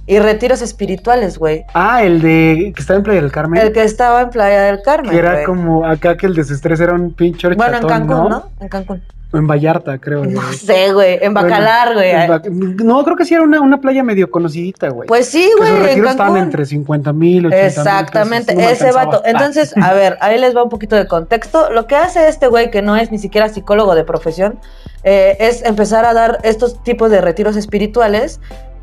[0.07, 1.65] y retiros espirituales, güey.
[1.73, 3.61] Ah, el de que estaba en Playa del Carmen.
[3.61, 5.11] El que estaba en Playa del Carmen.
[5.11, 5.45] que era güey.
[5.45, 8.49] como acá que el desestrés era un pinche Bueno, en Cancún, ¿no?
[8.59, 9.01] En Cancún.
[9.31, 10.23] O en Vallarta, creo.
[10.23, 11.17] No sé, güey.
[11.19, 12.11] En Bacalar, güey.
[12.11, 15.07] En No, creo que sí era una, una playa medio conocidita, güey.
[15.07, 16.45] Pues sí, güey, en retiros estaban Cancún.
[16.45, 17.65] entre 50 mil, 80 mil.
[17.65, 19.23] Exactamente, no ese vato.
[19.25, 21.71] Entonces, a ver, ahí les va un poquito de contexto.
[21.71, 24.59] Lo que hace este güey, que no es ni siquiera psicólogo de profesión,
[25.03, 28.39] eh, es empezar a dar estos tipos de retiros espirituales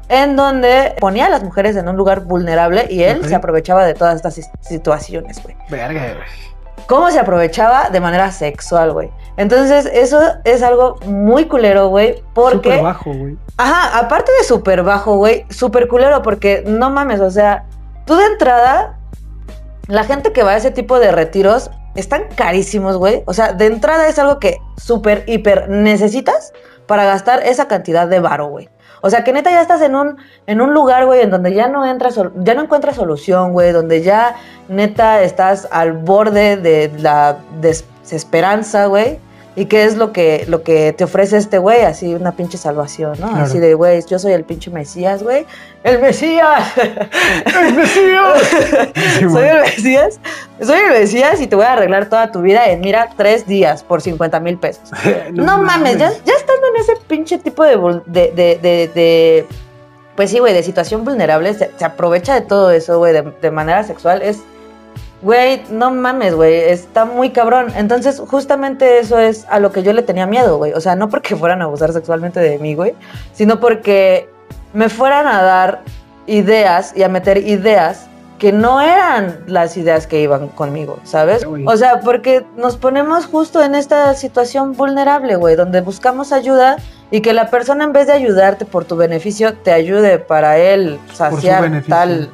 [0.09, 3.95] en donde ponía a las mujeres en un lugar vulnerable y él se aprovechaba de
[3.95, 5.57] todas estas situaciones, güey.
[5.71, 6.87] Verga, güey.
[6.87, 9.11] cómo se aprovechaba de manera sexual, güey.
[9.37, 12.71] Entonces, eso es algo muy culero, güey, porque...
[12.71, 13.37] Súper bajo, güey.
[13.57, 17.65] Ajá, aparte de súper bajo, güey, súper culero, porque no mames, o sea,
[18.05, 18.99] tú de entrada,
[19.87, 23.23] la gente que va a ese tipo de retiros están carísimos, güey.
[23.27, 26.53] O sea, de entrada es algo que súper, hiper necesitas
[26.87, 28.69] para gastar esa cantidad de varo, güey.
[29.03, 31.69] O sea, que neta ya estás en un, en un lugar, güey, en donde ya
[31.69, 34.37] no entras, ya no encuentras solución, güey, donde ya
[34.69, 39.19] neta estás al borde de la desesperanza, güey.
[39.55, 41.83] ¿Y qué es lo que, lo que te ofrece este güey?
[41.83, 43.37] Así una pinche salvación, ¿no?
[43.37, 45.45] Así de, güey, yo soy el pinche Mesías, güey.
[45.85, 46.73] ¡El Mesías!
[46.77, 48.51] ¡El Mesías!
[49.31, 50.21] soy el Mesías.
[50.63, 53.83] Soy el Mesías y te voy a arreglar toda tu vida en, mira, tres días
[53.83, 54.91] por 50 mil pesos.
[55.33, 57.77] no, mames, ya, estando en ese pinche tipo de,
[58.07, 59.47] de, de,
[60.17, 64.23] pues sí, güey, de situación vulnerable, se, aprovecha de todo eso, güey, de manera sexual.
[64.23, 64.41] Es
[65.23, 67.69] Güey, no mames, güey, está muy cabrón.
[67.77, 70.73] Entonces, justamente eso es a lo que yo le tenía miedo, güey.
[70.73, 72.95] O sea, no porque fueran a abusar sexualmente de mí, güey,
[73.33, 74.29] sino porque
[74.73, 75.83] me fueran a dar
[76.27, 78.09] ideas y a meter ideas
[78.39, 81.47] que no eran las ideas que iban conmigo, ¿sabes?
[81.65, 86.77] O sea, porque nos ponemos justo en esta situación vulnerable, güey, donde buscamos ayuda
[87.13, 90.99] y que la persona en vez de ayudarte por tu beneficio, te ayude para él
[91.13, 92.33] saciar tal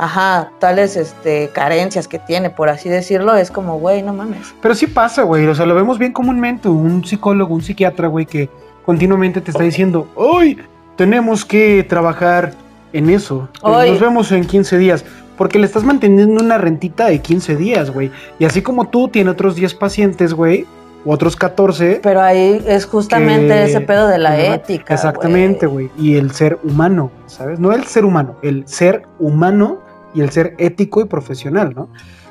[0.00, 4.54] ajá, tales este, carencias que tiene, por así decirlo, es como, güey, no mames.
[4.62, 8.24] Pero sí pasa, güey, o sea, lo vemos bien comúnmente, un psicólogo, un psiquiatra, güey,
[8.24, 8.48] que
[8.86, 10.58] continuamente te está diciendo, hoy
[10.96, 12.54] tenemos que trabajar
[12.94, 15.04] en eso, nos vemos en 15 días.
[15.36, 18.10] Porque le estás manteniendo una rentita de 15 días, güey.
[18.38, 20.66] Y así como tú, tiene otros 10 pacientes, güey
[21.02, 22.00] u otros 14.
[22.02, 24.92] Pero ahí es justamente ese pedo de la ética.
[24.92, 25.90] Exactamente, güey.
[25.96, 27.58] Y el ser humano, ¿sabes?
[27.58, 29.78] No el ser humano, el ser humano
[30.14, 31.88] y el ser ético y profesional, ¿no?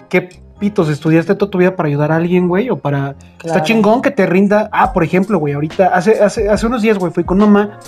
[0.09, 2.69] ¿Qué pitos estudiaste toda tu vida para ayudar a alguien, güey?
[2.69, 3.15] O para...
[3.43, 4.69] Está chingón que te rinda...
[4.71, 7.80] Ah, por ejemplo, güey, ahorita, hace, hace, hace unos días, güey, fui con mamá,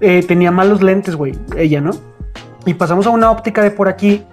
[0.00, 1.92] eh, tenía malos lentes, güey, ella, ¿no?
[2.66, 4.24] Y pasamos a una óptica de por aquí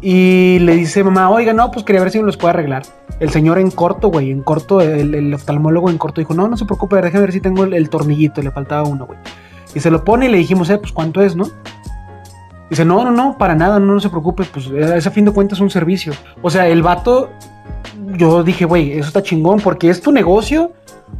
[0.00, 2.82] y le dice mamá, oiga, no, pues quería ver si me los puede arreglar.
[3.20, 6.64] El señor en corto, güey, en corto, el, oftalmólogo en corto dijo, no, no se
[6.64, 9.18] preocupe, déjame ver si tengo el, el tornillito, le faltaba uno, güey.
[9.74, 11.46] Y se lo pone y le dijimos, eh, pues cuánto es, ¿no?
[12.70, 15.58] Dice, no, no, no, para nada, no, se preocupe, pues ese a fin de cuentas
[15.58, 16.12] es un servicio.
[16.42, 17.30] O sea, el vato,
[18.16, 20.72] yo dije, güey, eso está chingón porque es tu negocio.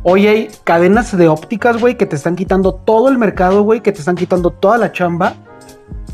[0.03, 3.92] Hoy hay cadenas de ópticas, güey, que te están quitando todo el mercado, güey, que
[3.92, 5.34] te están quitando toda la chamba.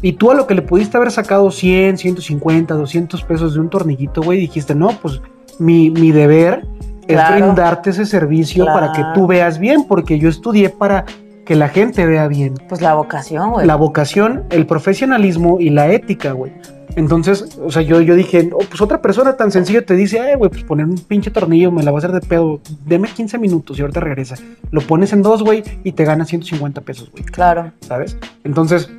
[0.02, 3.68] Y tú a lo que le pudiste haber sacado 100, 150, 200 pesos de un
[3.68, 5.20] tornillito, güey, dijiste, no, pues
[5.58, 6.66] mi, mi deber
[7.06, 11.04] es brindarte ese servicio para que tú veas bien, porque yo estudié para
[11.44, 12.54] que la gente vea bien.
[12.68, 13.66] Pues la vocación, güey.
[13.66, 16.52] La vocación, el profesionalismo y la ética, güey.
[16.96, 20.34] Entonces, o sea, yo, yo dije, oh, pues otra persona tan sencilla te dice, ay,
[20.34, 22.60] güey, pues poner un pinche tornillo me la va a hacer de pedo.
[22.84, 24.36] Deme 15 minutos y ahorita regresa.
[24.70, 27.22] Lo pones en dos, güey, y te ganas 150 pesos, güey.
[27.24, 27.72] Claro.
[27.80, 28.16] ¿Sabes?
[28.44, 28.90] Entonces,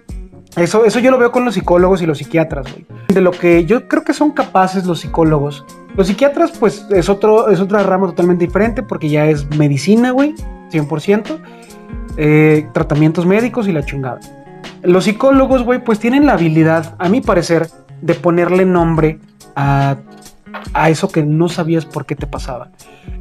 [0.55, 2.85] eso, eso yo lo veo con los psicólogos y los psiquiatras, güey.
[3.07, 5.65] De lo que yo creo que son capaces los psicólogos.
[5.95, 10.33] Los psiquiatras, pues, es, otro, es otra rama totalmente diferente porque ya es medicina, güey,
[10.71, 11.39] 100%.
[12.17, 14.19] Eh, tratamientos médicos y la chingada.
[14.83, 17.69] Los psicólogos, güey, pues tienen la habilidad, a mi parecer,
[18.01, 19.19] de ponerle nombre
[19.55, 19.97] a,
[20.73, 22.69] a eso que no sabías por qué te pasaba.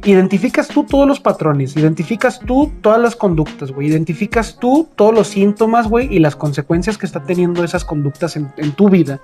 [0.03, 5.27] Identificas tú todos los patrones, identificas tú todas las conductas, güey, identificas tú todos los
[5.27, 9.19] síntomas, güey, y las consecuencias que está teniendo esas conductas en, tu vida.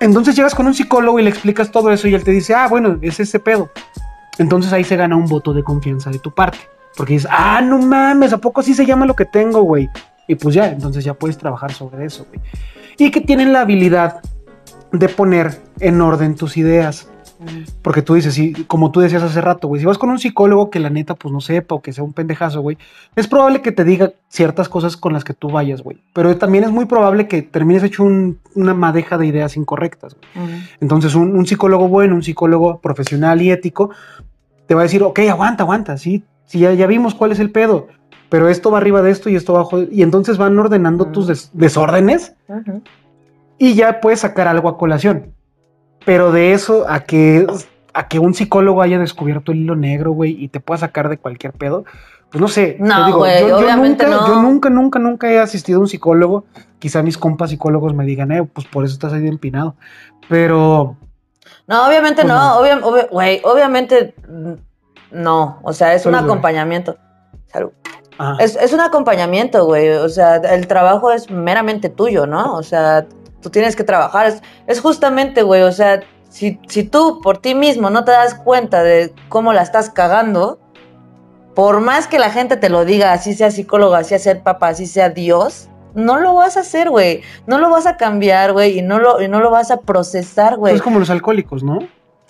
[0.00, 2.68] Entonces llegas con un psicólogo y le explicas todo eso y él te dice, ah,
[2.68, 3.70] bueno, es ese pedo.
[4.38, 6.58] Entonces ahí se gana un voto de confianza de tu parte.
[6.96, 9.88] Porque dices, ah, no mames, ¿a poco así se llama lo que tengo, güey?
[10.26, 12.40] Y pues ya, entonces ya puedes trabajar sobre eso, güey.
[12.98, 14.20] Y que tienen la habilidad
[14.92, 17.08] de poner en orden tus ideas.
[17.82, 20.70] Porque tú dices, sí, como tú decías hace rato, güey, si vas con un psicólogo
[20.70, 22.78] que la neta pues no sepa o que sea un pendejazo, güey,
[23.14, 26.02] es probable que te diga ciertas cosas con las que tú vayas, güey.
[26.14, 30.16] Pero también es muy probable que termines hecho una madeja de ideas incorrectas.
[30.80, 33.90] Entonces un, un, psicólogo bueno, un psicólogo profesional y ético,
[34.66, 37.50] te va a decir, ok, aguanta, aguanta, sí, si ya, ya vimos cuál es el
[37.50, 37.88] pedo,
[38.28, 42.34] pero esto va arriba de esto y esto abajo, y entonces van ordenando tus desórdenes
[43.58, 45.32] y ya puedes sacar algo a colación.
[46.04, 47.46] Pero de eso a que,
[47.92, 51.18] a que un psicólogo haya descubierto el hilo negro, güey, y te pueda sacar de
[51.18, 51.84] cualquier pedo,
[52.30, 52.76] pues no sé.
[52.78, 54.26] No, güey, yo, nunca, no.
[54.26, 56.44] yo nunca, nunca, nunca he asistido a un psicólogo.
[56.78, 59.76] Quizá mis compas psicólogos me digan, eh, pues por eso estás ahí empinado.
[60.28, 60.96] Pero.
[61.66, 62.60] No, obviamente pues no,
[63.10, 64.14] güey, obviamente
[65.10, 66.96] no, o sea, es un acompañamiento.
[67.46, 67.70] Salud.
[68.38, 69.90] Es, es, un acompañamiento, güey.
[69.90, 72.54] O sea, el trabajo es meramente tuyo, ¿no?
[72.54, 73.06] O sea,
[73.42, 74.26] tú tienes que trabajar.
[74.26, 76.00] Es, es justamente, güey, o sea,
[76.30, 80.58] si, si tú por ti mismo no te das cuenta de cómo la estás cagando,
[81.54, 84.68] por más que la gente te lo diga, así sea psicólogo, así sea el papá,
[84.68, 87.22] así sea Dios, no lo vas a hacer, güey.
[87.46, 90.56] No lo vas a cambiar, güey, y no lo, y no lo vas a procesar,
[90.56, 90.74] güey.
[90.74, 91.78] Es como los alcohólicos, ¿no?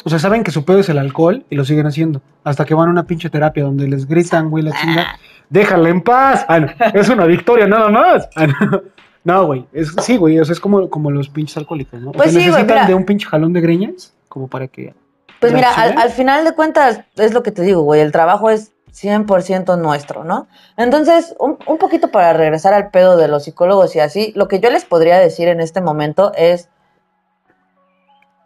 [0.07, 2.23] O sea, saben que su pedo es el alcohol y lo siguen haciendo.
[2.45, 5.19] Hasta que van a una pinche terapia donde les gritan, güey, la chinga.
[5.51, 6.47] Déjala en paz.
[6.49, 8.29] Ah, no, es una victoria nada más.
[8.37, 8.83] Ah, no.
[9.25, 9.67] No, güey.
[9.73, 10.39] Es, sí, güey.
[10.39, 12.11] O sea, es como, como los pinches alcohólicos, ¿no?
[12.11, 14.95] O Pues sea, sí, necesitan de un pinche jalón de greñas como para que.
[15.41, 18.71] Pues mira, al, final de cuentas, es lo que te digo, güey, el trabajo es
[18.93, 20.47] 100% nuestro, ¿no?
[20.77, 24.61] Entonces, un, un poquito para regresar al pedo de los psicólogos y así, lo que
[24.61, 26.69] yo les podría decir en este momento es,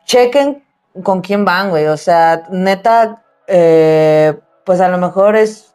[0.06, 0.62] chequen
[1.02, 5.74] con quién van, güey, o sea, neta, eh, pues a lo mejor es,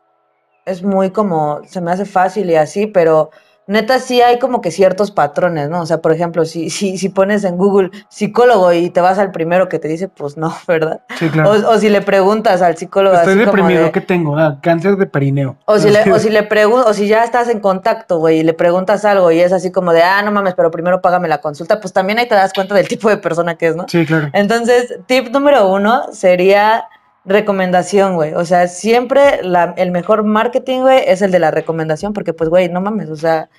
[0.66, 3.32] es muy como, se me hace fácil y así, pero
[3.68, 5.82] neta sí hay como que ciertos patrones, ¿no?
[5.82, 9.32] O sea, por ejemplo, si, si, si pones en Google psicólogo y te vas al
[9.32, 11.02] primero que te dice, pues no, ¿verdad?
[11.18, 11.52] Sí, claro.
[11.52, 13.84] O, o si le preguntas al psicólogo Estoy así como deprimido.
[13.86, 14.38] de- ¿Qué tengo?
[14.38, 15.58] Ah, cáncer de perineo.
[15.66, 18.44] o si, le, o si le pregun- o si ya estás en contacto, güey, y
[18.44, 21.40] le preguntas algo y es así como de, ah, no mames, pero primero págame la
[21.42, 23.86] consulta, pues también ahí te das cuenta del tipo de persona que es, ¿no?
[23.88, 24.30] Sí, claro.
[24.34, 26.86] Entonces, tip número uno sería
[27.26, 28.34] recomendación, güey.
[28.34, 32.50] O sea, siempre la- el mejor marketing, güey, es el de la recomendación, porque pues,
[32.50, 33.50] güey, no mames, o sea,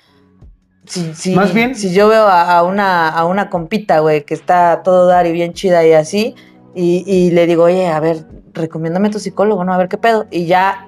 [0.85, 4.33] si, si, Más bien- si yo veo a, a una, a una compita, güey, que
[4.33, 6.33] está a todo dar y bien chida y así,
[6.73, 9.73] y, y le digo, oye, a ver, recomiéndame tu psicólogo, ¿no?
[9.73, 10.27] A ver qué pedo.
[10.31, 10.87] Y ya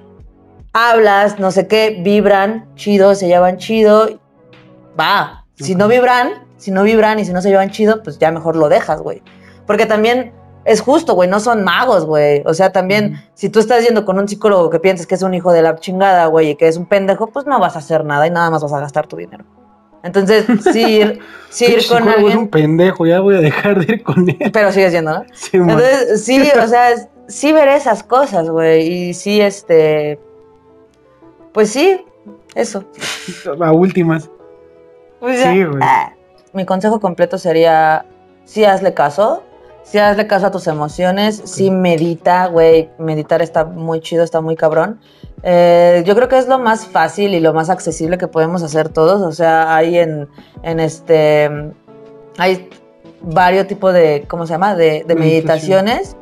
[0.72, 4.20] hablas, no sé qué, vibran chido, se llevan chido,
[4.98, 5.44] va.
[5.56, 8.56] Si no vibran, si no vibran y si no se llevan chido, pues ya mejor
[8.56, 9.22] lo dejas, güey.
[9.66, 10.32] Porque también
[10.64, 12.42] es justo, güey, no son magos, güey.
[12.44, 15.34] O sea, también, si tú estás yendo con un psicólogo que piensas que es un
[15.34, 18.04] hijo de la chingada, güey, y que es un pendejo, pues no vas a hacer
[18.04, 19.44] nada y nada más vas a gastar tu dinero.
[20.02, 23.06] Entonces, sí ir, sí ir con psicólogo es un alguien, pendejo.
[23.06, 24.50] Ya voy a dejar de ir con él.
[24.52, 25.24] pero sigues yendo, ¿no?
[25.32, 25.56] Sí.
[25.56, 30.18] Entonces, sí, o sea, sí ver esas cosas, güey, y sí, este,
[31.52, 32.04] pues sí,
[32.54, 32.84] eso.
[33.60, 34.30] A últimas.
[35.20, 35.80] Pues Sí, güey.
[35.82, 36.14] Ah.
[36.52, 38.04] Mi consejo completo sería,
[38.44, 39.44] sí hazle caso,
[39.90, 44.54] sí hazle caso a tus emociones, sí medita, güey, meditar está muy chido, está muy
[44.54, 45.00] cabrón.
[45.42, 48.90] Eh, yo creo que es lo más fácil y lo más accesible que podemos hacer
[48.90, 50.28] todos, o sea, hay en,
[50.62, 51.50] en este,
[52.38, 52.68] hay
[53.20, 54.76] varios tipos de, ¿cómo se llama?
[54.76, 56.16] De, de meditaciones.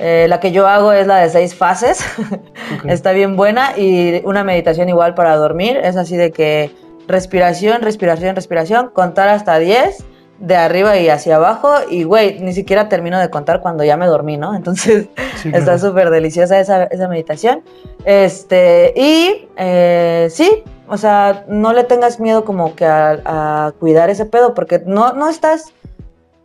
[0.00, 2.04] Eh, la que yo hago es la de seis fases.
[2.86, 5.76] Está bien buena y una meditación igual para dormir.
[5.76, 6.70] Es así de que
[7.08, 10.04] respiración, respiración, respiración, contar hasta 10
[10.38, 14.06] de arriba y hacia abajo y güey, ni siquiera termino de contar cuando ya me
[14.06, 14.54] dormí, ¿no?
[14.56, 15.08] Entonces
[15.42, 15.78] Sí, está claro.
[15.78, 17.62] súper deliciosa esa, esa meditación.
[18.04, 24.10] Este, y eh, sí, o sea, no le tengas miedo como que a, a cuidar
[24.10, 25.72] ese pedo porque no, no estás...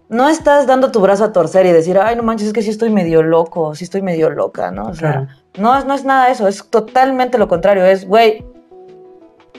[0.10, 2.70] No estás dando tu brazo a torcer y decir, ay, no manches, es que sí
[2.70, 4.88] estoy medio loco, sí estoy medio loca, ¿no?
[4.90, 5.28] O sea, Claro.
[5.58, 7.84] no, es- no es nada eso, es totalmente lo contrario.
[7.84, 8.46] Es, güey,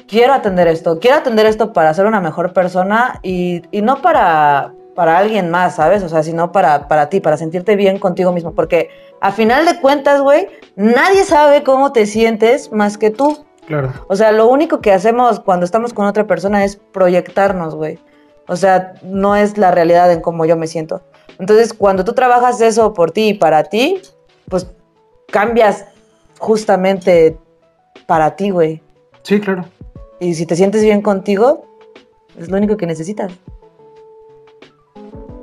[0.09, 4.73] quiero atender esto, quiero atender esto para ser una mejor persona y, y no para,
[4.95, 6.03] para alguien más, ¿sabes?
[6.03, 8.53] O sea, sino para, para ti, para sentirte bien contigo mismo.
[8.53, 8.91] Porque
[9.21, 13.45] a final de cuentas, güey, nadie sabe cómo te sientes más que tú.
[13.67, 13.93] Claro.
[14.09, 17.99] O sea, lo único que hacemos cuando estamos con otra persona es proyectarnos, güey.
[18.47, 21.03] O sea, no es la realidad en cómo yo me siento.
[21.39, 24.01] Entonces, cuando tú trabajas eso por ti y para ti,
[24.49, 24.67] pues
[25.31, 25.87] cambias
[26.39, 27.39] justamente
[28.07, 28.83] para ti, güey.
[29.23, 29.65] Sí, claro.
[30.25, 31.67] Y si te sientes bien contigo,
[32.39, 33.31] es lo único que necesitas.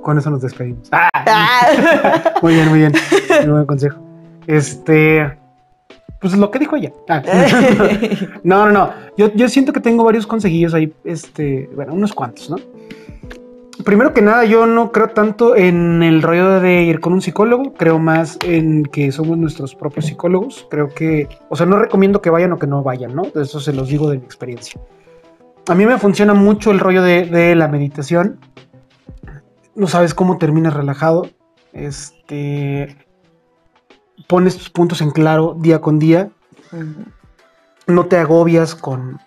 [0.02, 0.90] Con eso nos despedimos.
[0.92, 2.34] Ah, Ah.
[2.42, 2.92] muy bien, muy bien.
[3.44, 4.00] Muy buen consejo.
[4.48, 5.38] Este.
[6.20, 6.92] Pues lo que dijo ella.
[7.08, 7.22] Ah.
[8.44, 8.94] No, no, no.
[9.18, 12.58] Yo, yo siento que tengo varios consejillos ahí, este, bueno, unos cuantos, ¿no?
[13.86, 17.74] Primero que nada, yo no creo tanto en el rollo de ir con un psicólogo,
[17.74, 20.68] creo más en que somos nuestros propios psicólogos.
[20.70, 23.24] Creo que, o sea, no recomiendo que vayan o que no vayan, ¿no?
[23.36, 24.80] Eso se los digo de mi experiencia.
[25.68, 28.40] A mí me funciona mucho el rollo de, de la meditación.
[29.76, 31.28] No sabes cómo terminas relajado.
[31.74, 32.98] Este.
[34.28, 36.30] Pones tus puntos en claro día con día
[37.88, 39.20] no te agobias con,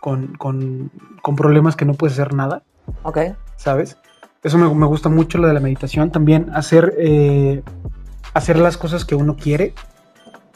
[0.00, 0.90] con, con-
[1.20, 2.62] con problemas que no puedes hacer nada,
[3.02, 3.18] ok.
[3.58, 3.98] ¿Sabes?
[4.42, 6.10] Eso me, gusta mucho lo de la meditación.
[6.10, 7.62] También hacer, eh,
[8.32, 9.74] hacer las cosas que uno quiere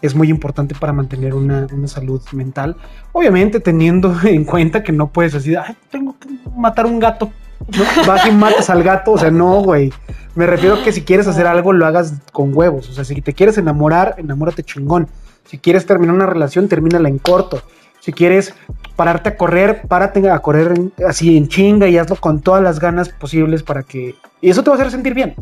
[0.00, 2.76] es muy importante para mantener una, una salud mental.
[3.12, 7.30] Obviamente teniendo en cuenta que no puedes decir, ay, tengo que matar un gato.
[7.68, 8.07] ¿no?
[8.07, 9.92] Vas y matas al gato, o sea, no, güey.
[10.34, 12.88] Me refiero a que si quieres hacer algo, lo hagas con huevos.
[12.88, 15.09] O sea, si te quieres enamorar, enamórate chingón.
[15.44, 17.62] Si quieres terminar una relación, termínala en corto.
[18.03, 18.53] Si quieres
[18.96, 20.74] pararte a correr, párate a correr
[21.09, 24.70] así en chinga y hazlo con todas las ganas posibles para que Y eso te
[24.70, 25.36] va a hacer sentir bien,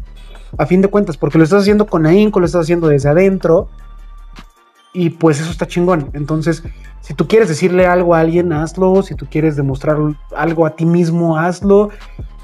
[0.58, 3.70] a fin de cuentas, porque lo estás haciendo con ahínco, lo estás haciendo desde adentro.
[4.92, 6.11] Y pues eso está chingón.
[6.12, 6.62] Entonces,
[7.00, 9.02] si tú quieres decirle algo a alguien, hazlo.
[9.02, 9.96] Si tú quieres demostrar
[10.36, 11.88] algo a ti mismo, hazlo.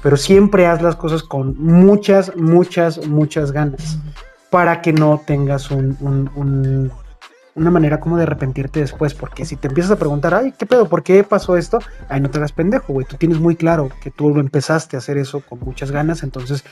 [0.01, 3.99] Pero siempre haz las cosas con muchas, muchas, muchas ganas.
[4.49, 6.91] Para que no tengas un, un- un-
[7.57, 9.13] una manera como de arrepentirte después.
[9.13, 10.87] Porque si te empiezas a preguntar, ay, ¿qué pedo?
[10.87, 11.79] ¿Por qué pasó esto?
[12.07, 13.05] Ay, no te hagas pendejo, güey.
[13.05, 16.23] Tú tienes muy claro que tú empezaste a hacer eso con muchas ganas.
[16.23, 16.63] Entonces,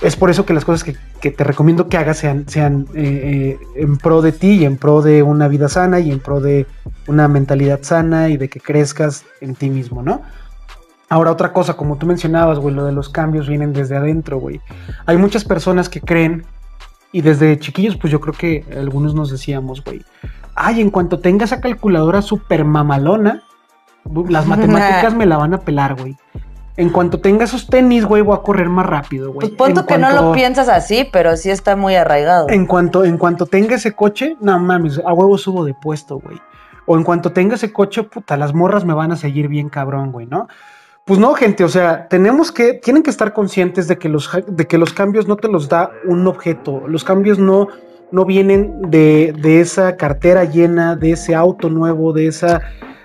[0.00, 3.58] es por eso que las cosas que, que te recomiendo que hagas sean, sean eh,
[3.58, 6.40] eh, en pro de ti y en pro de una vida sana y en pro
[6.40, 6.66] de
[7.06, 10.20] una mentalidad sana y de que crezcas en ti mismo, ¿no?
[11.08, 14.60] Ahora otra cosa, como tú mencionabas, güey, lo de los cambios vienen desde adentro, güey.
[15.06, 16.44] Hay muchas personas que creen,
[17.14, 20.04] y desde chiquillos, pues yo creo que algunos nos decíamos, güey,
[20.56, 23.44] ay, en cuanto tenga esa calculadora super mamalona,
[24.28, 26.16] las matemáticas me la van a pelar, güey.
[26.76, 29.46] En cuanto tenga esos tenis, güey, voy a correr más rápido, güey.
[29.46, 32.48] Pues punto En que no lo piensas así, pero sí está muy arraigado.
[32.50, 36.40] en cuanto, en cuanto tenga ese coche, no mames, a huevo subo de puesto, güey.
[36.84, 40.10] O en cuanto tenga ese coche, puta, las morras me van a seguir bien cabrón,
[40.10, 40.48] güey, ¿no?
[41.06, 44.66] Pues no, gente, o sea, tenemos que, tienen que estar conscientes de que los, de
[44.66, 46.88] que los cambios no te los da un objeto.
[46.88, 47.68] Los cambios no,
[48.10, 52.62] no vienen de, de esa cartera llena, de ese auto nuevo, de, esa,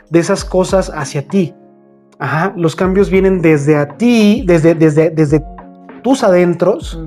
[0.10, 1.54] de esas cosas hacia ti.
[2.20, 5.44] Ajá, los cambios vienen desde a ti, desde, desde, desde
[6.02, 6.98] tus adentros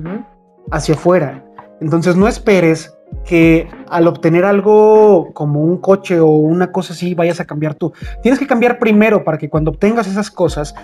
[0.69, 1.43] hacia afuera.
[1.81, 2.92] Entonces no esperes
[3.25, 7.93] que al obtener algo como un coche o una cosa así vayas a cambiar tú.
[8.21, 10.75] Tienes que cambiar primero para que cuando obtengas esas cosas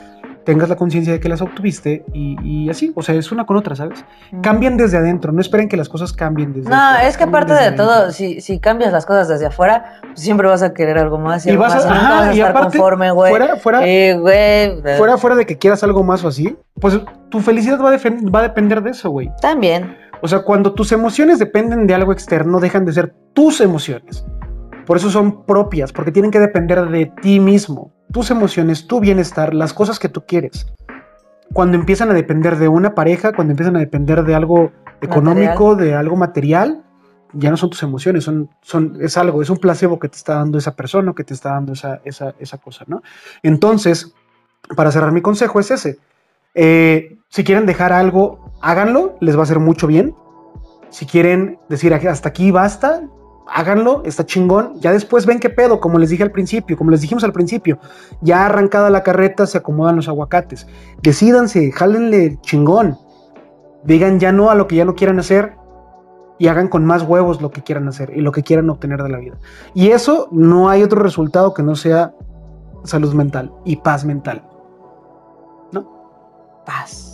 [0.46, 3.58] tengas la conciencia de que las obtuviste y, y así, o sea, es una con
[3.58, 4.04] otra, ¿sabes?
[4.42, 7.72] Cambian desde adentro, no esperen que las cosas cambien desde No, es que aparte de
[7.74, 11.46] todo, si, si cambias las cosas desde afuera, pues siempre vas a querer algo más
[11.46, 13.12] y, Y algo vas a- más, y nunca ajá, vas a y estar aparte, conforme,
[13.12, 13.30] güey.
[13.32, 17.00] fuera, fuera, Eh, güey, fuera, fuera de que quieras algo más o así, pues
[17.30, 19.30] tu felicidad va a, va a depender de eso, güey.
[19.42, 19.96] También.
[20.22, 24.26] O sea, cuando tus emociones dependen de algo externo, dejan de ser tus emociones.
[24.86, 27.94] Por eso son propias, porque tienen que depender de ti mismo.
[28.12, 30.66] Tus emociones, tu bienestar, las cosas que tú quieres.
[31.54, 35.96] Cuando empiezan a depender de una pareja, cuando empiezan a depender de algo económico, de
[35.96, 36.84] algo material,
[37.34, 40.36] ya no son tus emociones, son, son, es algo, es un placebo que te está
[40.36, 43.04] dando esa persona, o que te está dando esa, esa, esa cosa, ¿no?
[43.44, 44.14] Entonces,
[44.76, 46.00] para cerrar mi consejo es ese.
[46.62, 50.14] Eh, si quieren dejar algo, háganlo, les va a hacer mucho bien.
[50.90, 53.02] Si quieren decir hasta aquí basta,
[53.48, 54.74] háganlo, está chingón.
[54.82, 57.80] Ya después ven qué pedo, como les dije al principio, como les dijimos al principio.
[58.20, 60.68] Ya arrancada la carreta, se acomodan los aguacates.
[61.02, 62.98] Decídanse, jálenle chingón.
[63.86, 65.54] Digan ya no a lo que ya no quieran hacer
[66.40, 69.10] y hagan con más huevos lo que quieran hacer y lo que quieran obtener de
[69.10, 69.38] la vida.
[69.74, 72.14] Y eso no hay otro resultado que no sea
[72.84, 74.44] salud mental y paz mental.
[76.70, 77.06] Paz.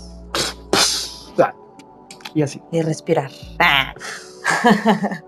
[2.34, 2.62] Y así.
[2.74, 3.32] Y respirar.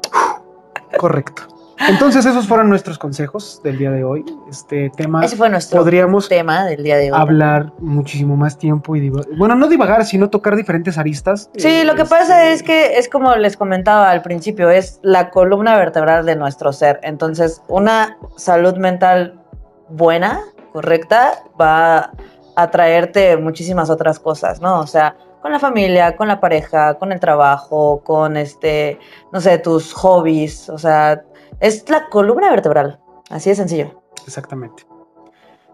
[0.99, 1.43] Correcto.
[1.88, 4.25] Entonces esos fueron nuestros consejos del día de hoy.
[4.49, 7.17] Este tema Ese fue nuestro podríamos tema del día de hoy.
[7.17, 9.09] hablar muchísimo más tiempo y.
[9.38, 11.49] Bueno, no divagar, sino tocar diferentes aristas.
[11.55, 14.99] Sí, Eh, lo que este, pasa es que es como les comentaba al principio, es
[15.03, 16.99] la columna vertebral de nuestro ser.
[17.03, 19.39] Entonces, una salud mental
[19.88, 20.41] buena,
[20.73, 22.11] correcta, va
[22.57, 24.79] a traerte muchísimas otras cosas, ¿no?
[24.79, 28.99] O sea, con la familia, con la pareja, con el trabajo, con este,
[29.31, 31.21] no sé, tus hobbies, o sea,
[31.59, 32.99] es la columna vertebral,
[33.29, 34.01] así de sencillo.
[34.25, 34.87] Exactamente.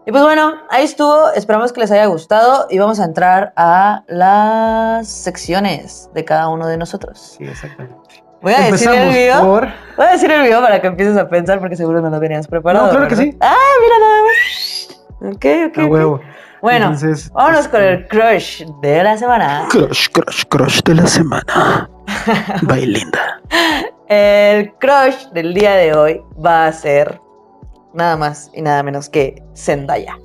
[0.06, 1.32] Y pues bueno, ahí estuvo.
[1.32, 6.66] Esperamos que les haya gustado y vamos a entrar a las secciones de cada uno
[6.66, 7.36] de nosotros.
[7.38, 8.22] Sí, exactamente.
[8.42, 9.40] Voy a decir el video.
[9.42, 9.68] por.
[9.96, 12.46] Voy a decir el video para que empieces a pensar porque seguro no lo tenías
[12.46, 12.88] preparado.
[12.88, 13.34] No, claro que sí.
[13.40, 15.34] Ah, mira nada más.
[15.34, 15.78] Ok, ok.
[15.78, 16.20] A huevo.
[16.64, 19.66] Bueno, Entonces, vámonos con este, el crush de la semana.
[19.68, 21.90] Crush, crush, crush de la semana.
[22.62, 23.42] Bailinda.
[24.08, 27.20] El crush del día de hoy va a ser
[27.92, 30.16] nada más y nada menos que Zendaya.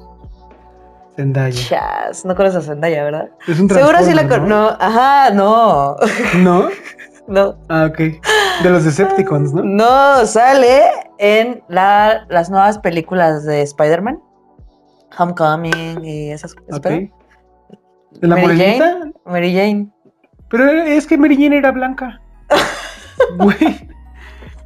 [1.18, 1.68] Zendaya.
[1.68, 3.30] Chas, no conoces a Zendaya, ¿verdad?
[3.46, 4.48] Es un Seguro sí la con...
[4.48, 5.98] No, ajá, no.
[6.38, 6.70] ¿No?
[7.28, 7.58] No.
[7.70, 7.98] Ah, ok.
[8.64, 9.62] De los Decepticons, ¿no?
[9.64, 10.82] No, sale
[11.20, 14.20] en la- las nuevas películas de Spider-Man.
[15.18, 16.78] Homecoming y esas cosas.
[16.80, 16.86] Ok.
[16.86, 18.86] ¿De la Mary morenita?
[18.99, 19.14] Jane.
[19.26, 19.88] Mary Jane.
[20.49, 22.22] Pero es que Mary Jane era blanca.
[23.38, 23.88] Güey.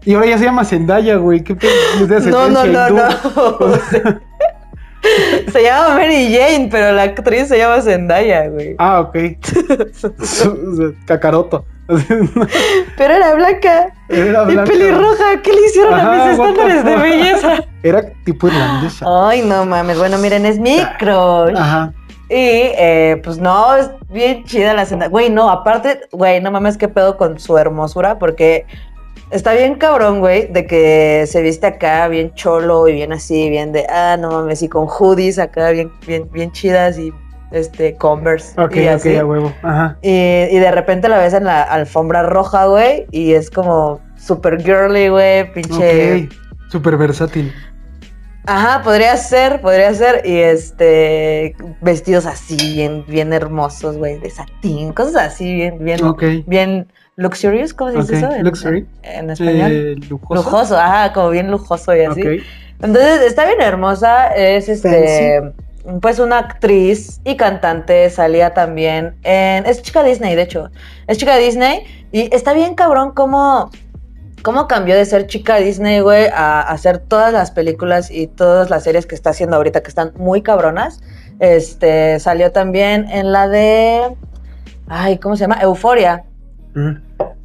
[0.05, 1.43] Y ahora ya se llama Zendaya, güey.
[1.43, 3.69] ¿Qué de No, no, ascendencia no, hindú.
[3.69, 4.21] no.
[5.51, 8.75] se llama Mary Jane, pero la actriz se llama Zendaya, güey.
[8.77, 9.15] Ah, ok.
[11.05, 11.65] Cacaroto.
[12.97, 13.93] Pero era blanca.
[14.09, 14.63] Era Y blanca.
[14.71, 15.41] pelirroja.
[15.43, 17.63] ¿Qué le hicieron a mis estándares de belleza?
[17.83, 19.05] Era tipo irlandesa.
[19.07, 19.97] Ay, no mames.
[19.97, 21.55] Bueno, miren, es mi crush.
[21.55, 21.93] Ajá.
[22.29, 25.09] eh, pues no, es bien chida la Zendaya.
[25.09, 28.65] Güey, no, aparte, güey, no mames qué pedo con su hermosura, porque
[29.29, 33.71] está bien cabrón, güey, de que se viste acá bien cholo y bien así, bien
[33.71, 37.13] de, ah, no mames, y con hoodies acá bien, bien, bien chidas y
[37.53, 38.59] este, Converse.
[38.59, 39.15] Ok, y ok, así.
[39.15, 39.53] a huevo.
[39.61, 39.97] Ajá.
[40.01, 44.61] Y, y de repente la ves en la alfombra roja, güey, y es como super
[44.61, 46.25] girly, güey, pinche.
[46.25, 46.33] Ok.
[46.69, 47.53] Súper versátil.
[48.45, 50.21] Ajá, podría ser, podría ser.
[50.25, 56.23] Y este, vestidos así, bien, bien hermosos, güey, de satín, cosas así, bien, bien, Ok.
[56.45, 58.31] bien luxurious, ¿cómo se dice Ok, eso?
[58.35, 58.87] En- luxury.
[59.03, 59.71] En, en español.
[59.71, 60.33] Eh, lujoso.
[60.35, 62.21] Lujoso, ajá, como bien lujoso y así.
[62.21, 62.43] Ok.
[62.81, 65.53] Entonces, está bien hermosa, es este,
[66.01, 70.69] pues una actriz y cantante, salía también en, es chica Disney, de hecho,
[71.07, 73.69] es chica Disney y está bien cabrón cómo,
[74.43, 78.83] cómo cambió de ser chica Disney, güey, a hacer todas las películas y todas las
[78.83, 81.01] series que está haciendo ahorita, que están muy cabronas.
[81.39, 84.15] Este, salió también en la de,
[84.87, 85.59] ay, ¿cómo se llama?
[85.61, 86.23] Euforia.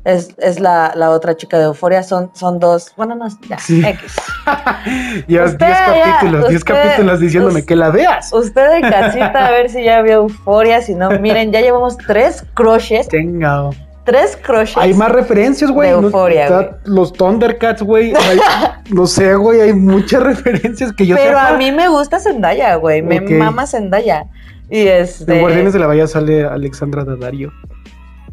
[0.09, 3.85] Es, es la, la otra chica de Euforia, son, son dos, bueno, no, ya, Sí.
[3.85, 4.15] X.
[5.29, 8.33] Ya 10 Usted ya- capítulos, 10 usted- capítulos diciéndome us- que la veas.
[8.33, 12.45] Usted en casita a ver si ya vio Euforia, si no, miren, ya llevamos tres
[12.55, 13.69] crushes, Tenga.
[14.05, 14.79] tres crushes.
[14.79, 15.91] Hay más referencias, güey.
[15.91, 16.69] De está- güey.
[16.85, 18.15] Los Thundercats, güey.
[18.91, 19.61] No sé, güey.
[19.61, 21.49] Hay muchas referencias que yo Pero sepa.
[21.49, 24.25] a mí me gusta Zendaya, güey, me mama Zendaya.
[24.71, 25.35] Y este...
[25.35, 27.53] En Guardianes de la Bahía sale Alexandra Daddario.